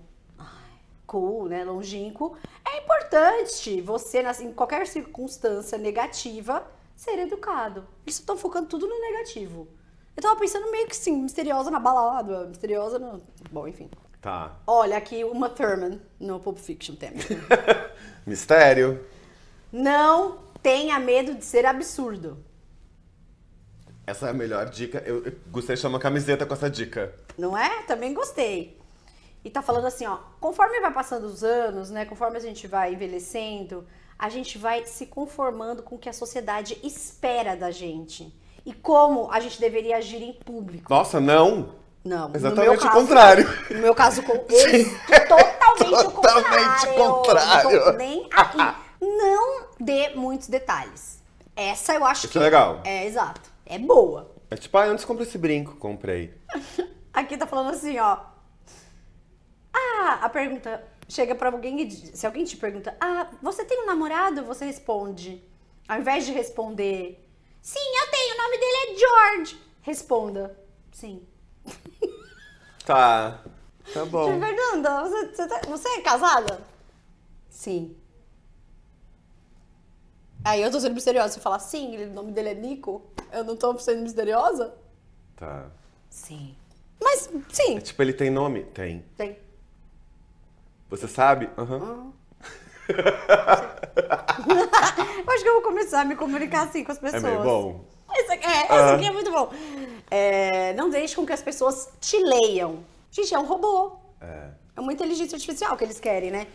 [1.07, 1.65] cool, né?
[1.65, 7.87] Longínquo, é importante você, em qualquer circunstância negativa, ser educado.
[8.05, 9.69] Eles estão focando tudo no negativo.
[10.17, 13.23] Eu tava pensando meio que sim, misteriosa na balada, misteriosa no.
[13.53, 13.89] Bom, enfim.
[14.21, 14.57] Tá.
[14.67, 17.19] Olha aqui uma Thurman no Pulp Fiction tema.
[18.27, 19.07] Mistério.
[19.71, 22.43] Não tenha medo de ser absurdo.
[24.07, 25.03] Essa é a melhor dica.
[25.05, 27.13] Eu, eu gostei de chamar camiseta com essa dica.
[27.37, 27.83] Não é?
[27.83, 28.79] Também gostei.
[29.45, 32.93] E tá falando assim, ó, conforme vai passando os anos, né, conforme a gente vai
[32.95, 33.87] envelhecendo,
[34.19, 38.33] a gente vai se conformando com o que a sociedade espera da gente.
[38.65, 40.93] E como a gente deveria agir em público.
[40.93, 41.75] Nossa, não!
[42.05, 43.49] Não, Exatamente meu o caso, contrário.
[43.71, 44.89] No meu caso, com ex,
[45.29, 46.95] totalmente o Totalmente contrário.
[46.95, 47.71] contrário.
[47.81, 48.75] Não tô nem aí.
[49.01, 51.21] Não dê muitos detalhes.
[51.57, 52.39] Essa eu acho Isso que.
[52.39, 52.81] é legal.
[52.85, 53.56] É, exato.
[53.67, 54.35] É boa.
[54.51, 56.33] É tipo, ah, antes comprei esse brinco, comprei.
[57.13, 58.19] Aqui tá falando assim, ó.
[59.73, 63.87] Ah, a pergunta chega pra alguém e se alguém te pergunta, ah, você tem um
[63.87, 64.45] namorado?
[64.45, 65.43] Você responde.
[65.89, 67.29] Ao invés de responder,
[67.61, 69.61] sim, eu tenho, o nome dele é George.
[69.83, 70.59] Responda,
[70.93, 71.27] sim.
[72.85, 73.43] Tá.
[73.93, 74.39] Tá bom.
[74.39, 76.61] Fernanda, você, você tá- você é casada?
[77.49, 77.97] Sim.
[80.47, 81.35] Aí eu tô sendo misteriosa.
[81.35, 83.03] Você fala, sim, ele- o nome dele é Nico?
[83.33, 84.73] Eu não tô sendo misteriosa?
[85.35, 85.67] Tá.
[86.09, 86.55] Sim.
[87.03, 88.63] Mas, sim, É tipo, ele tem nome?
[88.67, 89.05] Tem.
[89.17, 89.37] tem.
[90.89, 91.51] Você sabe?
[91.59, 92.13] Aham.
[92.89, 92.95] Eu
[95.33, 97.23] acho que eu vou começar a me comunicar assim com as É pessoas.
[97.25, 97.85] meio bom.
[98.15, 98.73] Isso aqui é, Ah.
[98.87, 99.51] isso aqui é muito bom.
[100.11, 102.85] É, não deixe com que as pessoas te leiam.
[103.11, 103.97] Gente, é um robô.
[104.21, 104.51] É.
[104.77, 106.47] É uma inteligência artificial que eles querem, né?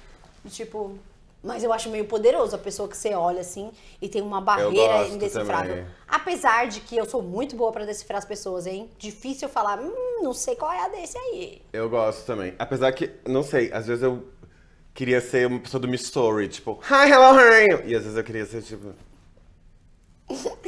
[0.49, 0.97] Tipo,
[1.43, 5.08] mas eu acho meio poderoso a pessoa que você olha assim e tem uma barreira
[5.08, 5.75] indecifrável.
[5.77, 5.86] também.
[6.08, 8.89] Apesar de que eu sou muito boa pra decifrar as pessoas, hein?
[8.97, 11.62] Difícil falar, hum, não sei qual é a desse aí.
[11.73, 12.54] Eu gosto também.
[12.60, 14.27] Apesar que, não sei, às vezes eu
[14.93, 17.82] queria ser uma pessoa do mystery, tipo, Hi, hello, how are you?
[17.86, 18.93] E às vezes eu queria ser tipo,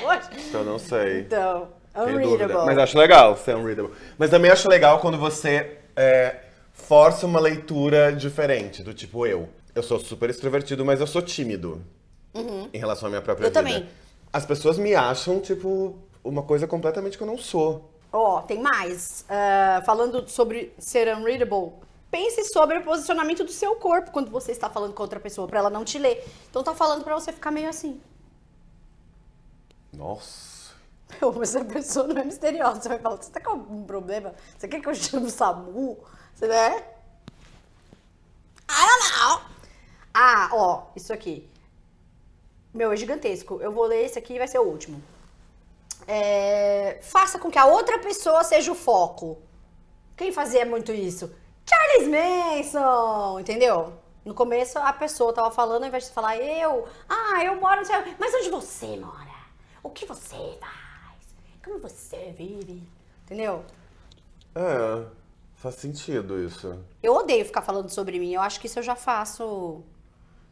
[0.00, 1.20] Eu acho- então não sei.
[1.20, 2.66] Então, unreadable.
[2.66, 3.92] Mas acho legal ser unreadable.
[4.18, 6.36] Mas também acho legal quando você é,
[6.74, 9.48] força uma leitura diferente, do tipo eu.
[9.74, 11.82] Eu sou super extrovertido, mas eu sou tímido
[12.72, 13.48] em relação à minha própria Uhum.
[13.48, 13.78] Eu vida.
[13.80, 13.88] também.
[14.32, 17.90] As pessoas me acham, tipo, uma coisa completamente que eu não sou.
[18.12, 19.24] Ó, tem mais.
[19.28, 21.72] Ah, falando sobre ser unreadable,
[22.10, 25.60] pense sobre o posicionamento do seu corpo quando você está falando com outra pessoa, pra
[25.60, 26.24] ela não te ler.
[26.50, 28.00] Então tá falando pra você ficar meio assim.
[29.92, 30.74] Nossa.
[31.20, 32.80] Meu, mas a pessoa não é misteriosa.
[32.80, 34.34] Você vai falar, você tá com algum problema?
[34.58, 35.98] Você quer que eu chame o SAMU?
[36.40, 36.84] Né?
[38.68, 39.40] I don't know.
[40.12, 41.48] Ah, ó, isso aqui.
[42.72, 43.60] Meu, é gigantesco.
[43.60, 45.02] Eu vou ler esse aqui e vai ser o último.
[46.06, 49.40] É, faça com que a outra pessoa seja o foco.
[50.16, 51.34] Quem fazia muito isso?
[51.66, 53.94] Charles Manson, entendeu?
[54.24, 57.86] No começo a pessoa tava falando, ao invés de falar eu, ah, eu moro no
[57.86, 58.02] céu.
[58.18, 59.34] Mas onde você mora?
[59.82, 61.34] O que você faz?
[61.64, 62.82] Como você vive?
[63.24, 63.64] Entendeu?
[64.54, 65.06] É,
[65.64, 66.78] faz sentido isso.
[67.02, 68.34] Eu odeio ficar falando sobre mim.
[68.34, 69.82] Eu acho que isso eu já faço.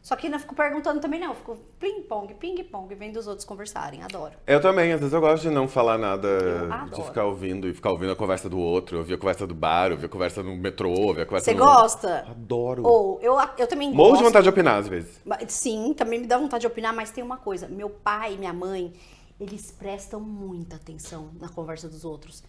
[0.01, 1.29] Só que não fico perguntando também, não.
[1.29, 4.01] Eu fico ping-pong, ping-pong, vendo os outros conversarem.
[4.01, 4.33] Adoro.
[4.45, 6.27] Eu também, às vezes eu gosto de não falar nada,
[6.67, 7.03] de adoro.
[7.03, 10.07] ficar ouvindo e ficar ouvindo a conversa do outro, ouvir a conversa do bar, ouvir
[10.07, 11.63] a conversa no metrô, ouvir a conversa Você no...
[11.63, 12.25] gosta?
[12.27, 12.83] Adoro.
[12.85, 14.17] Ou eu, eu também Morro gosto.
[14.17, 15.21] de vontade de opinar às vezes.
[15.47, 17.67] Sim, também me dá vontade de opinar, mas tem uma coisa.
[17.67, 18.91] Meu pai e minha mãe,
[19.39, 22.43] eles prestam muita atenção na conversa dos outros.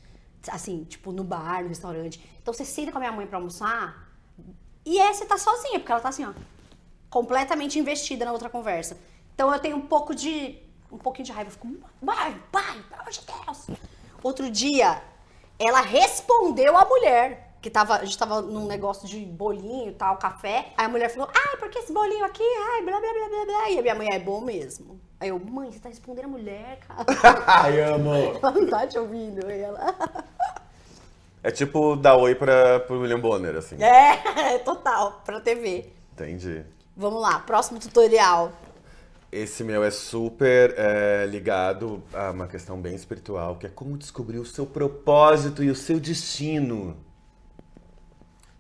[0.50, 2.20] Assim, tipo, no bar, no restaurante.
[2.40, 4.04] Então você senta com a minha mãe pra almoçar
[4.84, 6.32] e é, você tá sozinha, porque ela tá assim, ó,
[7.08, 8.98] completamente investida na outra conversa.
[9.34, 10.58] Então eu tenho um pouco de.
[10.92, 11.48] um pouquinho de raiva.
[11.48, 11.68] Eu fico,
[12.04, 13.78] pai, pai, pelo amor de Deus.
[14.22, 15.02] Outro dia,
[15.58, 17.52] ela respondeu a mulher.
[17.62, 20.74] Que tava, a gente tava num negócio de bolinho e tal, café.
[20.76, 23.70] Aí a mulher falou, ai, porque esse bolinho aqui, ai, blá, blá, blá, blá, blá.
[23.70, 25.00] E a minha mãe, é bom mesmo.
[25.18, 27.06] Aí eu, mãe, você tá respondendo a mulher, cara.
[27.46, 28.12] Ai, amo.
[28.12, 29.46] Ela não tá te ouvindo.
[29.46, 29.96] Aí ela...
[31.44, 33.76] É tipo dar oi pra, pro William Bonner, assim.
[33.82, 35.92] É, total, pra TV.
[36.14, 36.64] Entendi.
[36.96, 38.50] Vamos lá, próximo tutorial.
[39.30, 44.38] Esse meu é super é, ligado a uma questão bem espiritual, que é como descobrir
[44.38, 46.96] o seu propósito e o seu destino.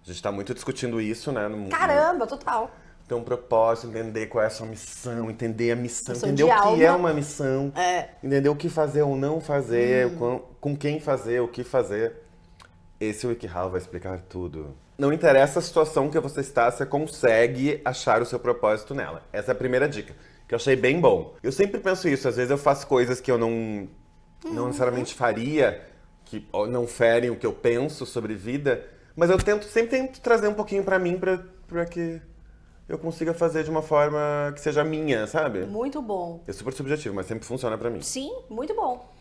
[0.04, 1.48] A gente tá muito discutindo isso, né?
[1.48, 2.70] No, Caramba, total.
[3.08, 6.44] ter um propósito, entender qual é a sua missão, entender a missão, Missão entender de
[6.44, 6.82] o que alma.
[6.82, 8.08] é uma missão, É.
[8.22, 12.23] entender o que fazer ou não fazer, com, com quem fazer, o que fazer.
[13.00, 14.74] Esse WikiHow vai explicar tudo.
[14.96, 19.22] Não interessa a situação que você está, você consegue achar o seu propósito nela.
[19.32, 20.14] Essa é a primeira dica,
[20.46, 21.34] que eu achei bem bom.
[21.42, 23.88] Eu sempre penso isso, às vezes eu faço coisas que eu não,
[24.44, 25.84] não necessariamente faria,
[26.24, 28.84] que não ferem o que eu penso sobre vida,
[29.16, 32.22] mas eu tento, sempre tento trazer um pouquinho pra mim, pra que
[32.88, 35.66] eu consiga fazer de uma forma que seja minha, sabe?
[35.66, 36.44] Muito bom.
[36.46, 38.00] É super subjetivo, mas sempre funciona pra mim.
[38.00, 39.12] Sim, muito bom.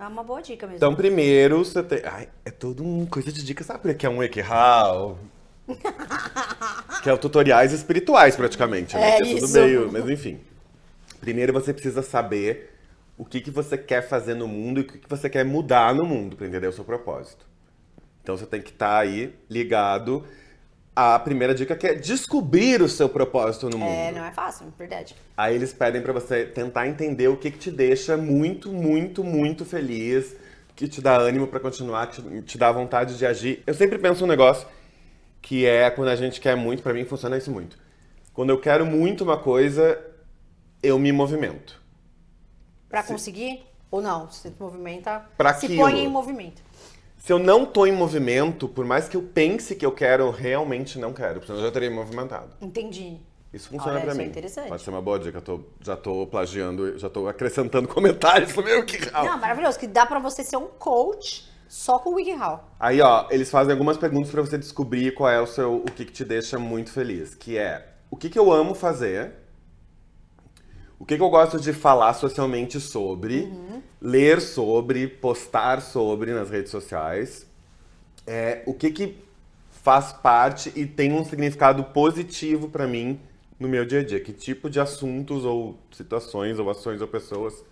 [0.00, 0.78] É uma boa dica mesmo.
[0.78, 2.00] Então, primeiro, você tem.
[2.06, 3.92] Ai, é todo um coisa de dica, sabe?
[3.92, 5.18] Que é um WikiHow.
[7.02, 8.96] que é o tutoriais espirituais, praticamente.
[8.96, 9.02] Né?
[9.02, 9.52] É é tudo isso.
[9.52, 9.92] meio.
[9.92, 10.40] Mas enfim.
[11.20, 12.74] Primeiro você precisa saber
[13.18, 15.94] o que, que você quer fazer no mundo e o que, que você quer mudar
[15.94, 17.46] no mundo para entender o seu propósito.
[18.22, 20.24] Então você tem que estar aí ligado
[21.00, 23.90] à primeira dica, que é descobrir o seu propósito no mundo.
[23.90, 25.14] É, não é fácil, verdade.
[25.36, 29.64] Aí eles pedem pra você tentar entender o que, que te deixa muito, muito, muito
[29.64, 30.36] feliz,
[30.76, 33.62] que te dá ânimo pra continuar, que te- te dá vontade de agir.
[33.66, 34.66] Eu sempre penso um negócio
[35.42, 37.78] que é quando a gente quer muito, pra mim funciona isso muito.
[38.34, 39.98] Quando eu quero muito uma coisa,
[40.82, 41.80] eu me movimento.
[42.88, 44.30] Pra conseguir ou não?
[44.30, 45.82] Você se movimenta, Pra se aquilo.
[45.82, 46.62] põe em movimento.
[47.20, 50.30] Se eu não tô em movimento, por mais que eu pense que eu quero, eu
[50.30, 52.48] realmente não quero, porque eu já teria me movimentado.
[52.62, 53.18] Entendi.
[53.52, 54.30] Isso funciona Olha, pra isso é mim.
[54.30, 54.68] interessante.
[54.68, 58.84] Pode ser uma boa dica, tô- já tô plagiando, já tô acrescentando comentários no meu
[58.86, 59.78] que Não, maravilhoso.
[59.78, 62.64] Que dá pra você ser um coach só com o WikiHow.
[62.80, 66.06] Aí, ó, eles fazem algumas perguntas pra você descobrir qual é o seu, o que,
[66.06, 69.32] que te deixa muito feliz, que é o que, que eu amo fazer,
[70.98, 73.52] o que, que eu gosto de falar socialmente sobre,
[74.00, 77.46] ler sobre, postar sobre nas redes sociais,
[78.26, 79.18] é, o que, que
[79.82, 83.18] faz parte e tem um significado positivo pra mim
[83.58, 87.62] no meu dia a dia, que tipo de assuntos ou situações ou ações ou pessoas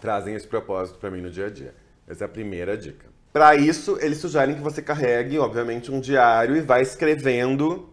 [0.00, 1.74] trazem esse propósito pra mim no dia a dia.
[2.08, 3.06] Essa é a primeira dica.
[3.32, 7.88] Pra isso, eles sugerem que você carregue, obviamente, um diário e vá escrevendo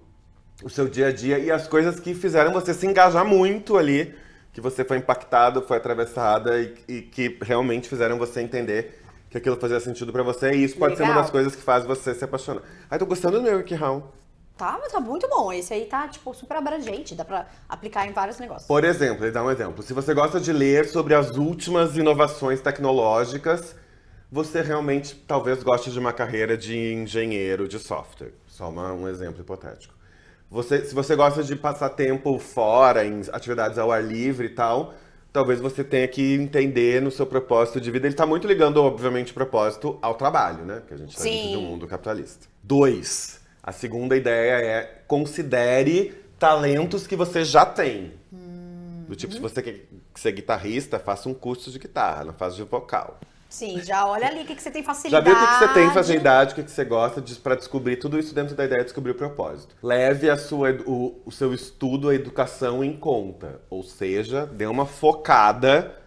[0.63, 4.15] o seu dia a dia e as coisas que fizeram você se engajar muito ali,
[4.53, 9.55] que você foi impactado, foi atravessada e, e que realmente fizeram você entender que aquilo
[9.57, 10.51] fazia sentido pra você.
[10.51, 11.23] E isso pode ser uma Legal.
[11.23, 12.61] das coisas que faz você se apaixonar.
[12.89, 14.13] Ai, tô gostando do meu WikiHow.
[14.55, 15.51] Tá, mas tá muito bom.
[15.51, 17.15] Esse aí tá, tipo, super abrangente.
[17.15, 18.67] Dá pra aplicar em vários negócios.
[18.67, 19.81] Por exemplo, ele dá um exemplo.
[19.81, 23.75] Se você gosta de ler sobre as últimas inovações tecnológicas,
[24.31, 28.33] você realmente talvez goste de uma carreira de engenheiro de software.
[28.47, 29.92] Só uma- um exemplo hipotético.
[30.53, 34.93] Você, se você gosta de passar tempo fora, em atividades ao ar livre e tal,
[35.31, 38.05] talvez você tenha que entender no seu propósito de vida.
[38.05, 40.83] Ele está muito ligando, obviamente, o propósito ao trabalho, né?
[40.87, 42.47] Que a gente está dentro de um mundo capitalista.
[42.61, 43.41] Dois.
[43.63, 48.13] A segunda ideia é considere talentos que você já tem.
[49.07, 52.63] Do tipo, se você quer ser guitarrista, faça um curso de guitarra, não faça de
[52.63, 53.19] vocal.
[53.53, 55.25] Sim, já olha ali o que, que você tem Já facilidade.
[55.29, 57.97] viu o que, que você tem facilidade, o que, que você gosta de, pra descobrir
[57.97, 59.75] tudo isso dentro da ideia de descobrir o propósito.
[59.83, 63.61] Leve a sua, o, o seu estudo, a educação em conta.
[63.69, 65.99] Ou seja, dê uma focada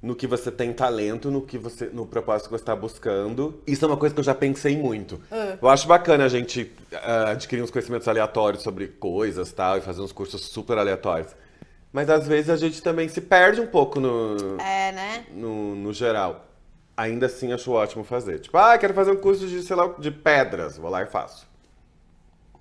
[0.00, 3.60] no que você tem talento, no que você, no propósito que você está buscando.
[3.66, 5.20] Isso é uma coisa que eu já pensei muito.
[5.60, 10.00] Eu acho bacana a gente ah, adquirir uns conhecimentos aleatórios sobre coisas tal, e fazer
[10.00, 11.28] uns cursos super aleatórios.
[11.92, 15.26] Mas às vezes a gente também se perde um pouco no, É, né?
[15.34, 16.45] no, no geral.
[16.96, 18.38] Ainda assim, acho ótimo fazer.
[18.40, 20.78] Tipo, ah, quero fazer um curso de, sei lá, de pedras.
[20.78, 21.46] Vou lá e faço.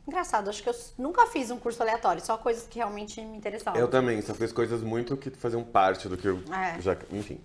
[0.08, 3.80] Engraçado, acho que eu nunca fiz um curso aleatório, só coisas que realmente me interessavam.
[3.80, 6.80] Eu também, só fiz coisas muito que faziam parte do que eu É.
[6.80, 6.96] já.
[7.12, 7.40] Enfim.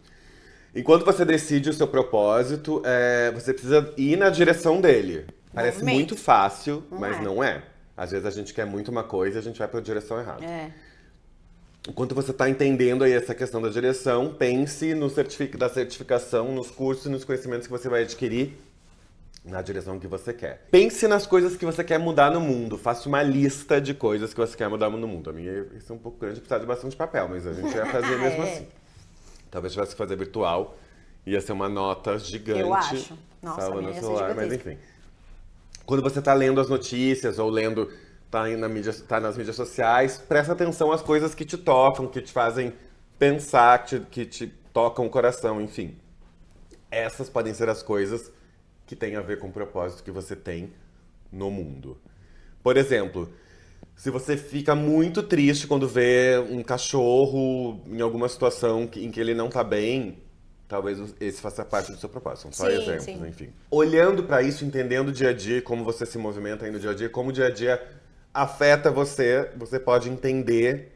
[0.74, 5.26] Enquanto você decide o seu propósito, é, você precisa ir na direção dele.
[5.54, 5.94] Parece Movimento.
[5.96, 7.22] muito fácil, Não mas é.
[7.22, 7.62] não é.
[7.96, 10.44] Às vezes a gente quer muito uma coisa e a gente vai pra direção errada.
[10.44, 10.70] É.
[11.88, 16.70] Enquanto você está entendendo aí essa questão da direção, pense no certific da certificação, nos
[16.70, 18.52] cursos e nos conhecimentos que você vai adquirir
[19.42, 20.66] na direção que você quer.
[20.70, 22.76] Pense nas coisas que você quer mudar no mundo.
[22.76, 25.30] Faça uma lista de coisas que você quer mudar no mundo.
[25.30, 27.86] A minha isso é um pouco grande, precisa de bastante papel, mas a gente ia
[27.86, 28.52] fazer mesmo É.
[28.52, 28.68] assim.
[29.50, 30.76] Talvez tivesse que fazer virtual,
[31.26, 32.60] ia ser uma nota gigante.
[32.60, 33.18] Eu acho.
[33.42, 34.76] Nossa, salva minha no celular, mas enfim.
[35.86, 37.90] Quando você está lendo as notícias ou lendo,
[38.30, 42.06] tá, aí na mídia, tá nas mídias sociais, presta atenção às coisas que te tocam,
[42.06, 42.72] que te fazem
[43.18, 45.96] pensar, que te, que te tocam o coração, enfim.
[46.90, 48.32] Essas podem ser as coisas
[48.86, 50.72] que têm a ver com o propósito que você tem
[51.30, 51.98] no mundo.
[52.62, 53.32] Por exemplo,
[53.96, 59.34] se você fica muito triste quando vê um cachorro em alguma situação em que ele
[59.34, 60.18] não tá bem,
[60.66, 62.42] talvez esse faça parte do seu propósito.
[62.42, 63.28] São só Sim, exemplos, sim.
[63.28, 63.52] enfim.
[63.70, 66.90] Olhando pra isso, entendendo o dia a dia, como você se movimenta aí no dia
[66.90, 67.99] a dia, como o dia a dia
[68.32, 70.92] afeta você, você pode entender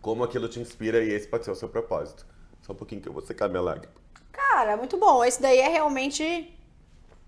[0.00, 2.26] como aquilo te inspira e esse pode ser o seu propósito.
[2.62, 3.92] Só um pouquinho que eu vou secar minha lágrima.
[4.32, 5.24] Cara, muito bom.
[5.24, 6.54] Esse daí é realmente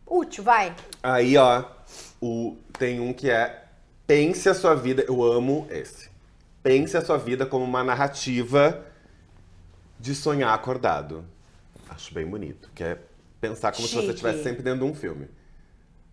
[0.07, 0.75] útil, vai.
[1.03, 1.65] Aí, ó,
[2.21, 3.65] o, tem um que é
[4.07, 5.05] pense a sua vida.
[5.07, 6.11] Eu amo esse.
[6.63, 8.85] Pense a sua vida como uma narrativa
[9.99, 11.25] de sonhar acordado.
[11.89, 12.71] Acho bem bonito.
[12.75, 12.99] Que é
[13.41, 14.15] pensar como se você Chique.
[14.15, 15.29] estivesse sempre dentro de um filme.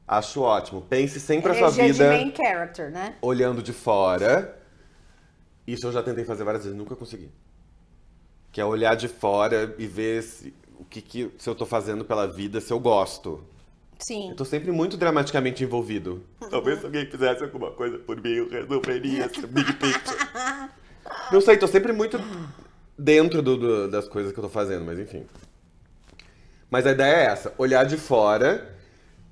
[0.08, 0.82] Acho ótimo.
[0.84, 3.16] Pense sempre a sua Energia de vida main character, né?
[3.22, 4.58] olhando de fora.
[5.66, 7.30] Isso eu já tentei fazer várias vezes, nunca consegui.
[8.52, 12.06] Que é olhar de fora e ver se, o que, que se eu tô fazendo
[12.06, 13.44] pela vida, se eu gosto.
[14.00, 14.30] Sim.
[14.30, 16.24] Eu tô sempre muito dramaticamente envolvido.
[16.50, 20.18] Talvez se alguém fizesse alguma coisa por mim, eu resolveria esse big picture.
[21.32, 22.18] Não sei, tô sempre muito
[22.98, 25.26] dentro do- do- das coisas que eu tô fazendo, mas enfim.
[26.70, 28.74] Mas a ideia é essa: olhar de fora,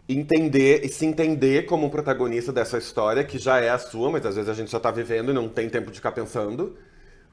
[0.08, 4.26] entender e se entender como um protagonista dessa história, que já é a sua, mas
[4.26, 6.78] às vezes a gente só tá vivendo e não tem tempo de ficar pensando.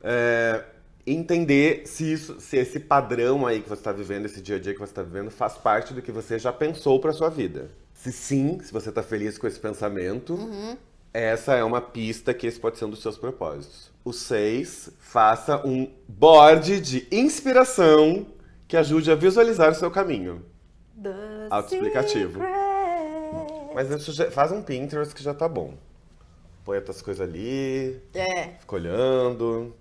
[0.03, 0.65] É,
[1.07, 4.73] entender se, isso, se esse padrão aí que você está vivendo, esse dia a dia
[4.73, 7.71] que você está vivendo, faz parte do que você já pensou para sua vida.
[7.93, 10.39] Se sim, se você está feliz com esse pensamento,
[11.13, 13.93] essa é uma pista que esse pode ser um dos seus propósitos.
[14.05, 18.27] O 6, faça um board de inspiração
[18.67, 20.43] que ajude a visualizar o seu caminho.
[21.51, 22.41] Autoexplicativo.
[23.75, 25.75] Mas isso já- faz um Pinterest que já tá bom.
[26.65, 28.51] Põe as coisas ali, É.
[28.61, 29.75] fica olhando.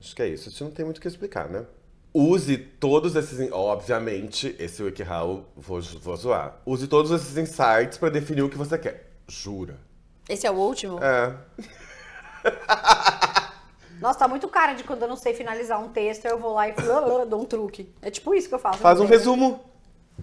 [0.00, 0.48] Acho que é isso.
[0.48, 1.64] Isso não tem muito o que explicar, né?
[2.14, 3.50] Use todos esses.
[3.52, 6.60] Obviamente, esse WikiHow, vou, vou zoar.
[6.66, 9.10] Use todos esses insights pra definir o que você quer.
[9.26, 9.78] Jura.
[10.28, 10.98] Esse é o último?
[11.02, 11.34] É.
[14.00, 16.68] Nossa, tá muito cara de quando eu não sei finalizar um texto, eu vou lá
[16.68, 16.72] e
[17.28, 17.88] dou um truque.
[18.02, 18.78] É tipo isso que eu faço.
[18.78, 19.60] Faz um resumo.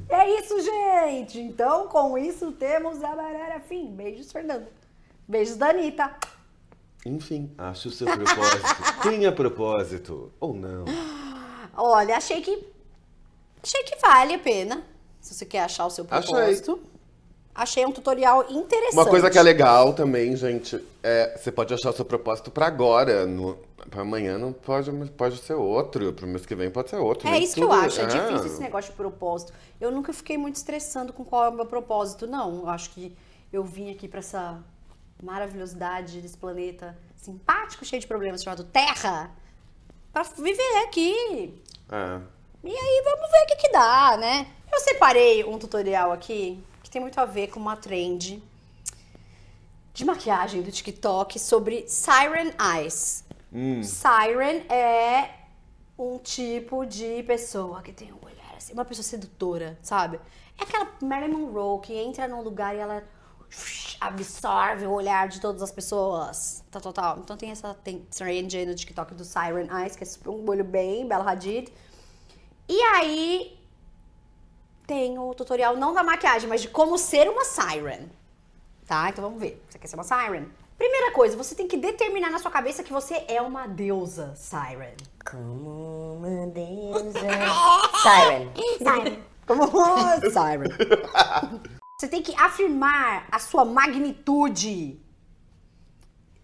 [0.09, 1.39] É isso, gente!
[1.39, 3.91] Então, com isso, temos a barara fim.
[3.91, 4.69] Beijos, Fernanda.
[5.27, 6.15] Beijos da Anitta.
[7.05, 8.65] Enfim, ache o seu propósito.
[9.03, 10.33] Tenha propósito.
[10.39, 10.85] Ou não.
[11.75, 12.67] Olha, achei que.
[13.63, 14.83] Achei que vale a pena.
[15.21, 16.71] Se você quer achar o seu propósito.
[16.73, 16.98] Achei
[17.87, 18.93] um tutorial interessante.
[18.93, 22.67] Uma coisa que é legal também, gente, é você pode achar o seu propósito pra
[22.67, 23.25] agora.
[23.25, 23.55] No,
[23.89, 26.13] pra amanhã não pode, pode ser outro.
[26.13, 27.27] Pro mês que vem pode ser outro.
[27.27, 29.53] É isso que eu tudo- acho, é difícil esse negócio de propósito.
[29.79, 32.59] Eu nunca fiquei muito estressando com qual é o meu propósito, não.
[32.61, 33.15] Eu acho que
[33.51, 34.57] eu vim aqui pra essa
[35.21, 39.31] maravilhosidade desse planeta simpático, cheio de problemas, chamado Terra,
[40.13, 41.53] pra viver aqui.
[41.91, 42.19] É.
[42.63, 44.47] E aí vamos ver o que que dá, né?
[44.71, 48.41] Eu separei um tutorial aqui que tem muito a ver com uma trend
[49.93, 53.23] de maquiagem do TikTok sobre Siren Eyes.
[53.83, 55.29] Siren é
[55.95, 60.19] um tipo de pessoa que tem um olhar assim, uma pessoa sedutora, sabe?
[60.59, 63.03] É aquela Marilyn Monroe que entra num lugar e ela
[64.01, 66.63] absorve o olhar de todas as pessoas.
[66.71, 67.19] Tal, tal, tal.
[67.19, 70.63] Então tem essa tem trend aí no TikTok do Siren Eyes, que é um olho
[70.63, 71.71] bem, Bela Hadid.
[72.67, 73.58] E aí
[74.89, 78.07] tem o tutorial não da maquiagem, mas de como ser uma siren.
[78.87, 79.07] Tá?
[79.07, 79.63] Então vamos ver.
[79.69, 80.47] Você quer ser uma siren?
[80.79, 84.95] Primeira coisa, você tem que determinar na sua cabeça que você é uma deusa siren.
[85.29, 87.19] Como uma deusa.
[88.01, 88.51] Siren.
[88.79, 89.23] Siren.
[89.45, 90.69] Como uma siren.
[91.99, 94.99] Você tem que afirmar a sua magnitude.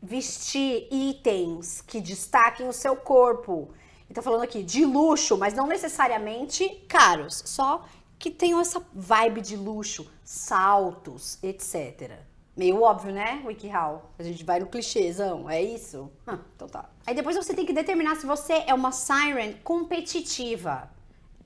[0.03, 3.73] Vestir itens que destaquem o seu corpo.
[4.07, 7.41] E tá falando aqui de luxo, mas não necessariamente caros.
[7.45, 7.83] Só
[8.17, 10.09] que tenham essa vibe de luxo.
[10.23, 12.19] Saltos, etc.
[12.55, 14.11] Meio óbvio, né, WikiHow?
[14.17, 16.11] A gente vai no clichêzão, é isso?
[16.25, 16.89] Ah, então tá.
[17.05, 20.89] Aí depois você tem que determinar se você é uma siren competitiva.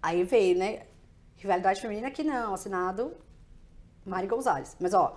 [0.02, 0.84] Aí veio, né?
[1.36, 3.16] Rivalidade feminina aqui não, assinado
[4.06, 4.76] Mari Gonzalez.
[4.80, 5.16] Mas ó,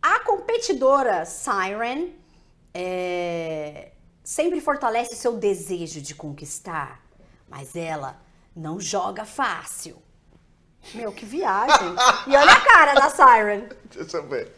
[0.00, 2.12] a competidora Siren
[2.72, 7.02] é, sempre fortalece seu desejo de conquistar,
[7.48, 8.20] mas ela
[8.54, 9.96] não joga fácil.
[10.92, 11.94] Meu, que viagem.
[12.26, 13.68] E olha a cara da Siren.
[13.94, 14.54] Deixa eu ver.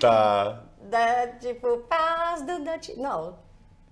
[0.00, 0.60] Tá.
[0.80, 2.90] Da, tipo, paz do Dutch.
[2.96, 3.36] Não,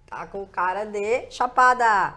[0.08, 2.14] tá com cara de chapada.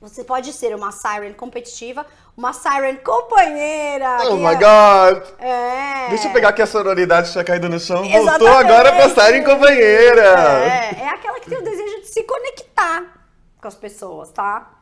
[0.00, 2.04] Você pode ser uma Siren competitiva,
[2.36, 4.18] uma Siren companheira.
[4.22, 5.22] Oh que my é- god!
[5.38, 6.08] É.
[6.10, 8.02] Deixa eu pegar que a sororidade tinha caído no chão.
[8.02, 8.56] Voltou Exatamente.
[8.70, 10.22] agora pra em companheira.
[10.22, 13.04] É, é aquela que tem o desejo de se conectar
[13.60, 14.73] com as pessoas, tá?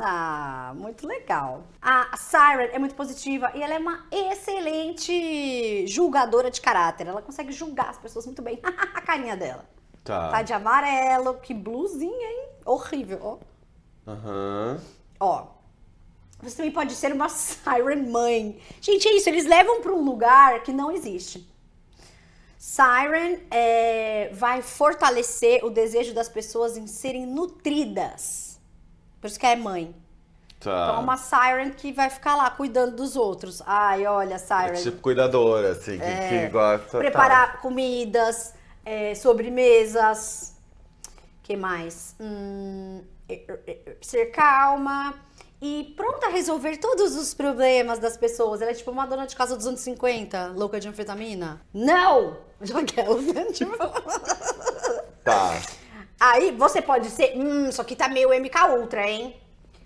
[0.00, 1.64] Ah, muito legal.
[1.80, 7.06] A Siren é muito positiva e ela é uma excelente julgadora de caráter.
[7.06, 8.60] Ela consegue julgar as pessoas muito bem.
[8.62, 9.64] a carinha dela.
[10.04, 10.30] Tá.
[10.30, 12.48] Tá de amarelo, que blusinha, hein?
[12.64, 13.38] Horrível, ó.
[14.10, 14.80] Aham.
[15.18, 15.46] Ó,
[16.40, 18.60] você também pode ser uma Siren mãe.
[18.80, 21.48] Gente, é isso, eles levam para um lugar que não existe.
[22.58, 28.45] Siren é, vai fortalecer o desejo das pessoas em serem nutridas.
[29.26, 29.92] Por isso que é mãe.
[30.60, 30.70] Tá.
[30.70, 33.60] Então, é uma Siren que vai ficar lá cuidando dos outros.
[33.66, 34.80] Ai, olha, Siren.
[34.80, 36.86] Tipo cuidadora, assim, que, que gosta.
[36.92, 36.98] tá.
[36.98, 40.54] Preparar comidas, é, sobremesas.
[41.42, 42.14] que mais?
[42.20, 43.34] Hum, é,
[43.66, 45.12] é, é, ser calma
[45.60, 48.62] e pronta a resolver todos os problemas das pessoas.
[48.62, 51.60] Ela é tipo uma dona de casa dos anos 50, louca de anfetamina.
[51.74, 52.36] Não!
[52.58, 53.44] Né?
[53.52, 53.76] tipo...
[55.22, 55.60] Tá.
[56.18, 57.32] Aí você pode ser.
[57.36, 59.36] Hum, isso aqui tá meio MK Ultra, hein?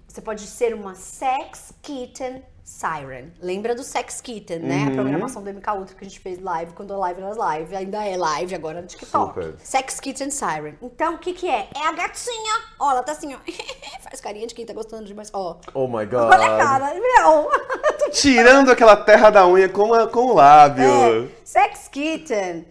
[0.07, 3.31] Você pode ser uma Sex Kitten Siren.
[3.41, 4.87] Lembra do Sex Kitten, né?
[4.89, 7.77] A programação do MK Ultra que a gente fez live quando a live era live.
[7.77, 9.35] Ainda é live agora no TikTok.
[9.35, 9.55] Super.
[9.61, 10.75] Sex Kitten Siren.
[10.83, 11.69] Então, o que que é?
[11.77, 12.61] É a gatinha.
[12.79, 13.39] Ó, ela tá assim, ó.
[14.03, 15.31] Faz carinha de quem tá gostando demais.
[15.33, 15.57] Ó.
[15.75, 16.33] Oh my god.
[16.33, 16.95] Olha a cara.
[16.95, 18.11] Meu.
[18.13, 20.85] Tirando aquela terra da unha com, a- com o lábio.
[20.85, 22.65] É, Sex Kitten,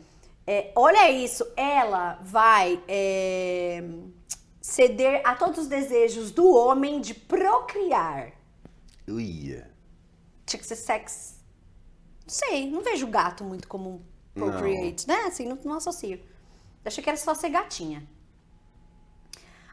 [0.51, 3.83] é, olha isso, ela vai é,
[4.61, 8.31] Ceder a todos os desejos do homem de procriar.
[9.07, 9.63] Ui.
[10.45, 11.35] Tinha que ser sexo.
[12.25, 15.25] Não sei, não vejo gato muito como procreate, né?
[15.27, 16.19] Assim, não, não associo.
[16.85, 18.03] Achei que era só ser gatinha.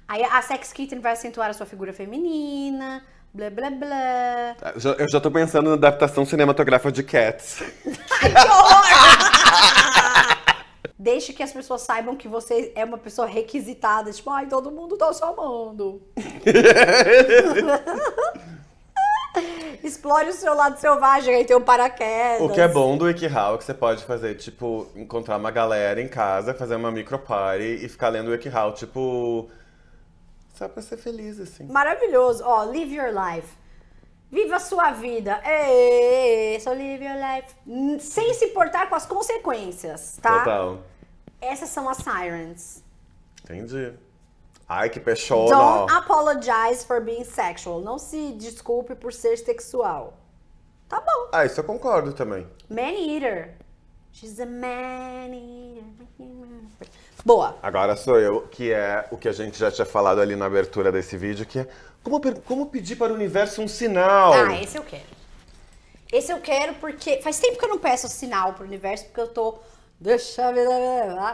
[0.09, 3.03] Aí a Sex Kitten vai acentuar a sua figura feminina,
[3.35, 4.57] blá blá blá.
[4.75, 7.63] Eu já- Eu já tô pensando na adaptação cinematográfica de Cats.
[8.23, 10.03] Ai, que horror!
[10.99, 14.13] Deixe que as pessoas saibam que você é uma pessoa requisitada.
[14.13, 16.03] Tipo, ai, todo mundo tá chamando.
[19.85, 22.41] Explore o seu lado selvagem, aí tem um paraquedas.
[22.41, 26.01] O que é bom do WikiHow é que você pode fazer, tipo, encontrar uma galera
[26.01, 29.49] em casa, fazer uma micro party e ficar lendo o WikiHow, tipo.
[30.55, 31.65] Só pra ser feliz, assim.
[31.65, 32.43] Maravilhoso.
[32.45, 33.49] Ó, live your life.
[34.31, 35.41] Viva a sua vida.
[35.45, 37.55] Ê, só live your life.
[37.67, 40.39] Hum, Sem se importar com as consequências, tá?
[40.41, 40.79] Total.
[41.41, 42.83] Essas são as sirens.
[43.45, 43.93] Entendi.
[44.69, 45.51] Ai, que peixona.
[45.57, 47.81] Don't apologize for being sexual.
[47.81, 50.15] Não se desculpe por ser sexual.
[50.89, 51.29] Tá bom.
[51.33, 52.47] Ah, isso eu concordo também.
[52.69, 53.55] Man eater.
[54.13, 55.85] She's a man eater.
[57.25, 57.57] Boa.
[57.63, 60.91] Agora sou eu, que é o que a gente já tinha falado ali na abertura
[60.91, 61.69] desse vídeo, que é
[62.07, 64.33] como, como pedir para o universo um sinal.
[64.33, 65.03] Ah, esse eu quero.
[66.13, 69.27] Esse eu quero porque faz tempo que eu não peço sinal pro universo, porque eu
[69.29, 69.55] tô.
[69.99, 70.69] Deixa eu ver.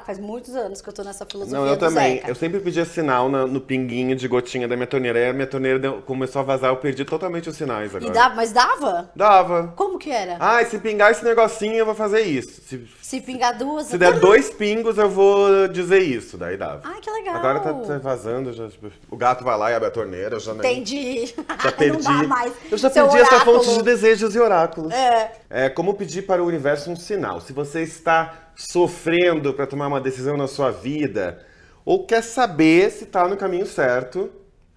[0.06, 1.58] Faz muitos anos que eu tô nessa filosofia.
[1.58, 2.14] Não, eu também.
[2.16, 2.28] Zeca.
[2.28, 5.18] Eu sempre pedia sinal na- no pinguinho de gotinha da minha torneira.
[5.18, 8.08] Aí a minha torneira deu- começou a vazar, eu perdi totalmente os sinais agora.
[8.10, 9.10] E dava, mas dava?
[9.16, 9.74] Dava.
[9.76, 10.36] Como que era?
[10.38, 12.62] Ah, se pingar esse negocinho, eu vou fazer isso.
[12.64, 13.88] Se, Se pingar duas.
[13.88, 16.38] se der dois pingos, eu vou dizer isso.
[16.38, 16.80] Daí dava.
[16.82, 17.34] Ai, que legal.
[17.36, 18.54] Agora tá, tá vazando.
[18.54, 20.36] Já, tipo, o gato vai lá e abre a torneira.
[20.36, 21.34] Eu já nem- Entendi.
[21.62, 22.02] Já perdi.
[22.08, 22.54] Não dá mais.
[22.70, 23.62] Eu já Seu perdi essa oráculo.
[23.62, 24.94] fonte de desejos e oráculos.
[24.94, 25.32] É.
[25.50, 27.38] É como pedir para o universo um sinal.
[27.42, 31.38] Se você está sofrendo para tomar uma decisão na sua vida,
[31.84, 34.30] ou quer saber se está no caminho certo,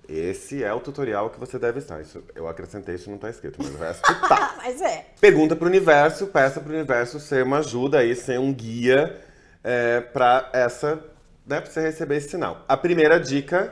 [0.07, 2.01] esse é o tutorial que você deve estar.
[2.01, 4.55] Isso, eu acrescentei, isso não está escrito, mas o resto tá.
[4.63, 5.05] Mas é.
[5.19, 9.21] Pergunta para o universo, peça para o universo ser uma ajuda aí, ser um guia
[9.63, 11.03] é, para essa,
[11.45, 12.63] né, para você receber esse sinal.
[12.67, 13.71] A primeira dica,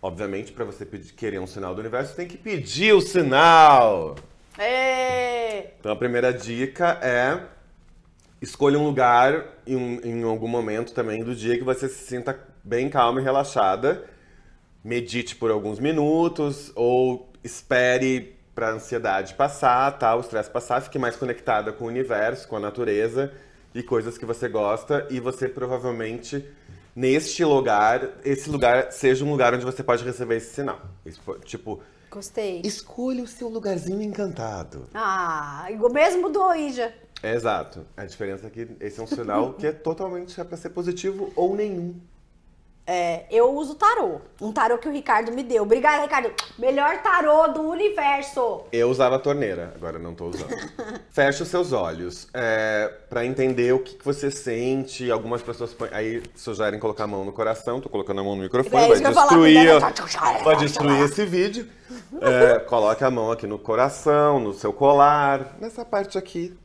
[0.00, 4.16] obviamente, para você pedir, querer um sinal do universo, tem que pedir o sinal.
[4.58, 5.70] É.
[5.78, 7.40] Então a primeira dica é
[8.40, 12.88] escolha um lugar em, em algum momento também do dia que você se sinta bem
[12.88, 14.04] calma e relaxada.
[14.86, 20.14] Medite por alguns minutos ou espere para a ansiedade passar, tá?
[20.14, 23.32] O estresse passar, fique mais conectada com o universo, com a natureza
[23.74, 26.48] e coisas que você gosta e você provavelmente
[26.94, 30.80] neste lugar, esse lugar seja um lugar onde você pode receber esse sinal.
[31.44, 32.62] Tipo, Gostei.
[32.64, 34.86] escolha o seu lugarzinho encantado.
[34.94, 36.94] Ah, igual mesmo do Ouija.
[37.24, 37.84] É, exato.
[37.96, 41.32] A diferença é que esse é um sinal que é totalmente é para ser positivo
[41.34, 41.96] ou nenhum.
[42.88, 44.20] É, eu uso tarô.
[44.40, 45.64] Um tarô que o Ricardo me deu.
[45.64, 46.30] Obrigada, Ricardo.
[46.56, 48.62] Melhor tarô do universo.
[48.70, 50.54] Eu usava a torneira, agora não tô usando.
[51.10, 55.10] Fecha os seus olhos é, para entender o que, que você sente.
[55.10, 57.80] Algumas pessoas aí sugerem colocar a mão no coração.
[57.80, 59.80] Tô colocando a mão no microfone, É vai falar, destruir,
[60.44, 61.68] vai destruir esse vídeo.
[62.20, 66.56] É, coloque a mão aqui no coração, no seu colar, nessa parte aqui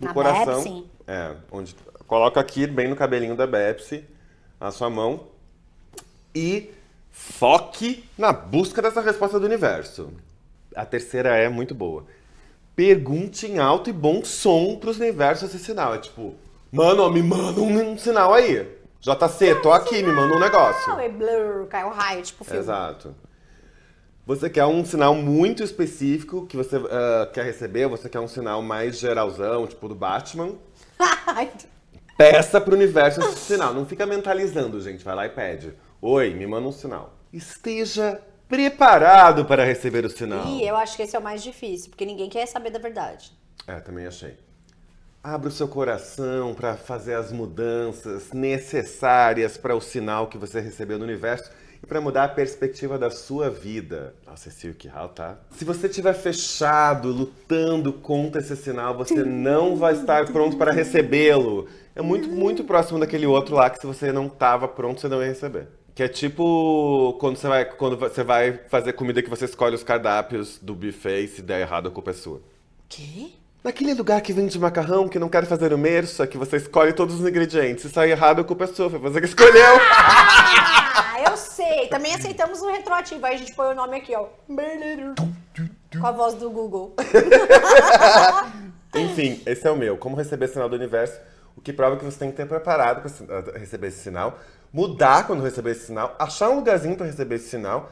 [0.00, 0.62] do Na coração.
[0.62, 0.90] Bepsi?
[1.06, 4.02] É, onde coloca aqui bem no cabelinho da Bepsi
[4.58, 5.36] a sua mão
[6.38, 6.70] e
[7.10, 10.12] foque na busca dessa resposta do universo.
[10.74, 12.06] A terceira é muito boa.
[12.76, 15.96] Pergunte em alto e bom som pros universos esse sinal.
[15.96, 16.36] É tipo,
[16.70, 18.78] mano, me manda um, um sinal aí.
[19.00, 20.92] JC, tô aqui, me manda um negócio.
[20.92, 22.60] Não, e blur, cai o raio, tipo filme.
[22.60, 23.14] Exato.
[24.24, 28.62] Você quer um sinal muito específico que você ah, quer receber, você quer um sinal
[28.62, 30.52] mais geralzão, tipo do Batman.
[32.16, 33.74] Peça pro universo esse sinal.
[33.74, 35.04] Não fica mentalizando, gente.
[35.04, 35.74] Vai lá e pede.
[36.00, 37.12] Oi, me manda um sinal.
[37.32, 40.46] Esteja preparado para receber o sinal.
[40.46, 43.32] Ih, eu acho que esse é o mais difícil, porque ninguém quer saber da verdade.
[43.66, 44.36] É, também achei.
[45.24, 50.98] Abra o seu coração para fazer as mudanças necessárias para o sinal que você recebeu
[50.98, 51.50] no universo
[51.82, 54.14] e para mudar a perspectiva da sua vida.
[54.24, 55.36] Nossa, esse Hal tá?
[55.50, 61.66] Se você estiver fechado, lutando contra esse sinal, você não vai estar pronto para recebê-lo.
[61.96, 65.20] É muito, muito próximo daquele outro lá que se você não estava pronto, você não
[65.20, 65.77] ia receber.
[65.98, 69.82] Que é tipo quando você vai, quando você vai fazer comida que você escolhe os
[69.82, 72.40] cardápios do buffet e se der errado a culpa é sua.
[72.88, 73.32] Quê?
[73.64, 77.20] Naquele lugar que vende macarrão, que não quer fazer o merça, que você escolhe todos
[77.20, 77.82] os ingredientes.
[77.82, 79.74] Se sair errado, a culpa é sua, foi você que escolheu.
[79.90, 81.88] Ah, eu sei.
[81.88, 83.26] Também aceitamos o retroativo.
[83.26, 84.26] Aí a gente põe o nome aqui, ó.
[86.00, 86.94] Com a voz do Google.
[88.94, 89.96] Enfim, esse é o meu.
[89.96, 91.18] Como receber sinal do universo?
[91.58, 94.38] O que prova que você tem que ter preparado para receber esse sinal,
[94.72, 97.90] mudar quando receber esse sinal, achar um lugarzinho para receber esse sinal,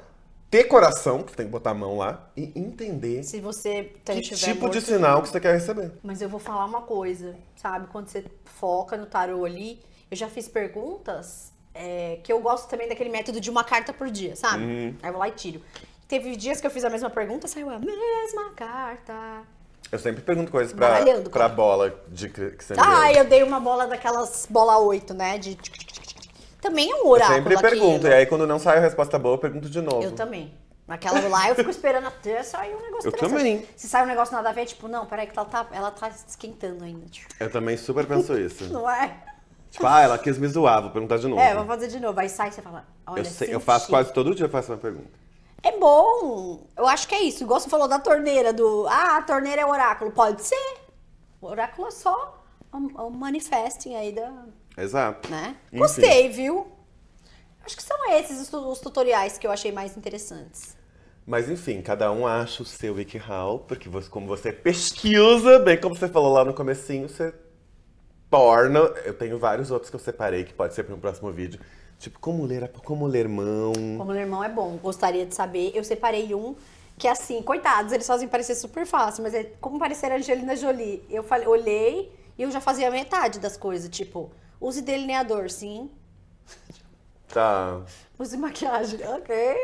[0.48, 4.20] ter coração, que você tem que botar a mão lá, e entender Se você tem,
[4.20, 5.90] que tipo de sinal que você quer receber.
[6.00, 7.88] Mas eu vou falar uma coisa, sabe?
[7.88, 12.88] Quando você foca no tarô ali, eu já fiz perguntas é, que eu gosto também
[12.88, 14.62] daquele método de uma carta por dia, sabe?
[14.62, 14.94] Uhum.
[15.02, 15.60] Aí eu vou lá e tiro.
[16.06, 19.42] Teve dias que eu fiz a mesma pergunta, saiu a mesma carta.
[19.90, 23.22] Eu sempre pergunto coisas pra, Baralhando, pra bola de que você me Ah, deu.
[23.22, 25.38] eu dei uma bola daquelas bola 8, né?
[25.38, 25.56] De...
[26.60, 27.70] Também é um Eu oráculo sempre aquilo.
[27.70, 30.02] pergunto, e aí quando não sai a resposta boa, eu pergunto de novo.
[30.02, 30.52] Eu também.
[30.88, 33.66] Naquela lá eu fico esperando até sair um negócio Eu também.
[33.76, 36.08] Se sai um negócio nada a ver, tipo, não, peraí que ela tá, ela tá
[36.08, 37.06] esquentando ainda.
[37.06, 38.64] Tipo, Eu também super penso isso.
[38.72, 39.16] Não é?
[39.70, 41.40] tipo, ah, ela quis me zoar, vou perguntar de novo.
[41.40, 42.18] É, vou fazer de novo.
[42.18, 44.72] Aí sai e você fala, olha, eu, sei- eu faço quase todo dia, eu faço
[44.72, 45.10] uma pergunta.
[45.62, 46.66] É bom.
[46.76, 47.42] Eu acho que é isso.
[47.42, 48.86] Igual você falou da torneira, do.
[48.88, 50.10] Ah, a torneira é oráculo.
[50.12, 50.78] Pode ser.
[51.40, 54.44] O oráculo é só o, o manifesting aí da.
[54.76, 55.30] Exato.
[55.30, 55.56] Né?
[55.68, 55.78] Enfim.
[55.78, 56.72] Gostei, viu?
[57.64, 60.76] Acho que são esses os tutoriais que eu achei mais interessantes.
[61.26, 65.96] Mas enfim, cada um acha o seu WikiHow, porque você, como você pesquisa, bem como
[65.96, 67.34] você falou lá no comecinho, você
[68.30, 68.78] torna.
[69.04, 71.58] Eu tenho vários outros que eu separei, que pode ser para um próximo vídeo.
[71.98, 73.72] Tipo, como ler, como ler mão.
[73.72, 75.72] Como meu irmão é bom, gostaria de saber.
[75.74, 76.54] Eu separei um
[76.98, 81.04] que, assim, coitados, eles fazem parecer super fácil, mas é como parecer a Angelina Jolie.
[81.10, 83.88] Eu falei, olhei e eu já fazia metade das coisas.
[83.88, 84.30] Tipo,
[84.60, 85.90] use delineador, sim.
[87.28, 87.82] Tá.
[88.18, 89.56] Use maquiagem, ok.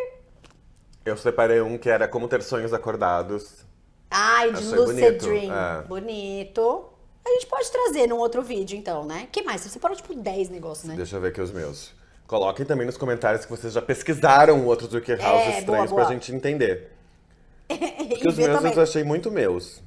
[1.04, 3.64] Eu separei um que era como ter sonhos acordados.
[4.10, 5.52] Ai, de Achei Lucid bonito, Dream.
[5.54, 5.82] é.
[5.82, 6.84] Bonito.
[7.24, 9.26] A gente pode trazer num outro vídeo, então, né?
[9.32, 9.62] que mais?
[9.62, 10.96] Você separou, tipo, 10 negócios, né?
[10.96, 11.94] Deixa eu ver aqui os meus.
[12.32, 16.02] Coloquem também nos comentários que vocês já pesquisaram outros WikiHows É, boa, estranhos boa.
[16.02, 16.90] pra gente entender.
[17.68, 18.72] Porque os meus também.
[18.72, 19.82] eu achei muito meus.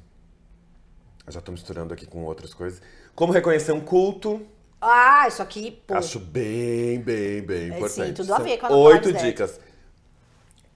[1.26, 2.80] Eu já tô misturando aqui com outras coisas.
[3.16, 4.46] Como reconhecer um culto.
[4.80, 5.94] Ah, isso aqui, pô.
[5.94, 8.06] Acho bem, bem, bem É, importante.
[8.10, 9.58] sim, tudo a ver com a Oito dicas.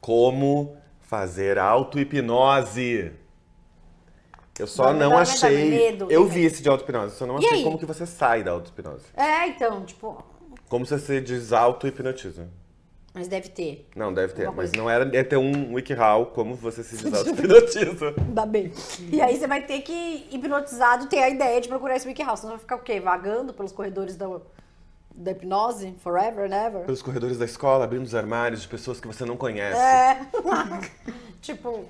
[0.00, 3.12] Como fazer auto-hipnose.
[4.58, 5.70] Eu só não dar achei.
[5.70, 6.34] medo, eu vai.
[6.34, 7.62] vi esse de auto-hipnose, só não E achei aí?
[7.64, 9.04] como que você sai da auto-hipnose.
[9.16, 10.20] É, então, tipo...
[10.70, 12.48] Como você se desauto-hipnotiza.
[13.12, 13.88] Mas deve ter.
[13.96, 14.76] Não, deve ter, mas coisa.
[14.76, 18.14] não era é ter um WikiHow como você se desauto-hipnotiza.
[18.24, 18.72] Ainda bem.
[19.10, 22.36] E aí você vai ter que, hipnotizado, ter a ideia de procurar esse WikiHow.
[22.36, 23.00] Senão vai ficar o quê?
[23.00, 24.28] Vagando pelos corredores da,
[25.12, 25.92] da hipnose?
[25.98, 26.84] Forever, never?
[26.84, 29.76] Pelos corredores da escola, abrindo os armários de pessoas que você não conhece.
[29.76, 30.20] É.
[31.42, 31.84] tipo,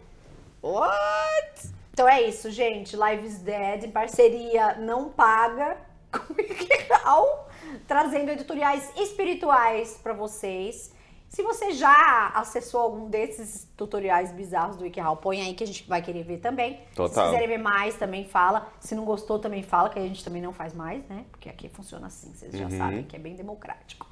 [0.62, 1.70] what?
[1.92, 2.96] Então é isso, gente.
[2.96, 5.76] Lives Dead, em parceria não paga
[6.10, 7.49] com o WikiHow,
[7.86, 10.92] trazendo tutoriais espirituais pra vocês.
[11.30, 15.88] Se você já acessou algum desses tutoriais bizarros do WikiHow, põe aí que a gente
[15.88, 16.80] vai querer ver também.
[16.88, 17.26] Se Total.
[17.26, 18.66] quiserem ver mais, também fala.
[18.80, 21.24] Se não gostou, também fala, que a gente também não faz mais, né?
[21.30, 24.08] Porque aqui funciona assim, vocês já sabem que é bem democrático.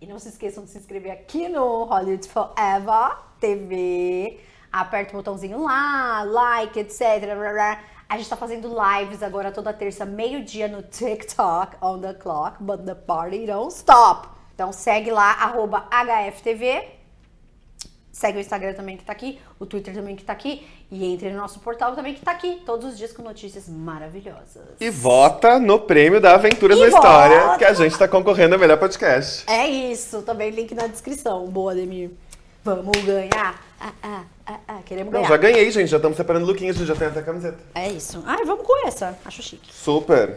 [0.00, 4.38] E não se esqueçam de se inscrever aqui no Hollywood Forever TV.
[4.72, 7.34] Aperta o botãozinho lá, like, etc.
[7.36, 7.80] blá, blá.
[8.10, 12.84] A gente tá fazendo lives agora toda terça, meio-dia no TikTok, on the clock, but
[12.84, 14.26] the party don't stop.
[14.52, 16.88] Então segue lá, arroba HFTV.
[18.10, 20.66] Segue o Instagram também que tá aqui, o Twitter também que tá aqui.
[20.90, 24.64] E entre no nosso portal também que tá aqui, todos os dias com notícias maravilhosas.
[24.80, 27.58] E vota no prêmio da Aventuras E na História, vota!
[27.58, 29.48] que a gente tá concorrendo ao melhor podcast.
[29.48, 31.46] É isso, também link na descrição.
[31.46, 32.10] Boa, Demir.
[32.64, 33.69] Vamos ganhar.
[33.80, 35.28] Ah, ah, ah, ah, queremos Não, ganhar.
[35.28, 35.88] já ganhei, gente.
[35.88, 37.58] Já estamos separando lookinhos, a gente já tem até camiseta.
[37.74, 38.22] É isso.
[38.26, 39.18] Ai, vamos com essa.
[39.24, 39.72] Acho chique.
[39.72, 40.36] Super.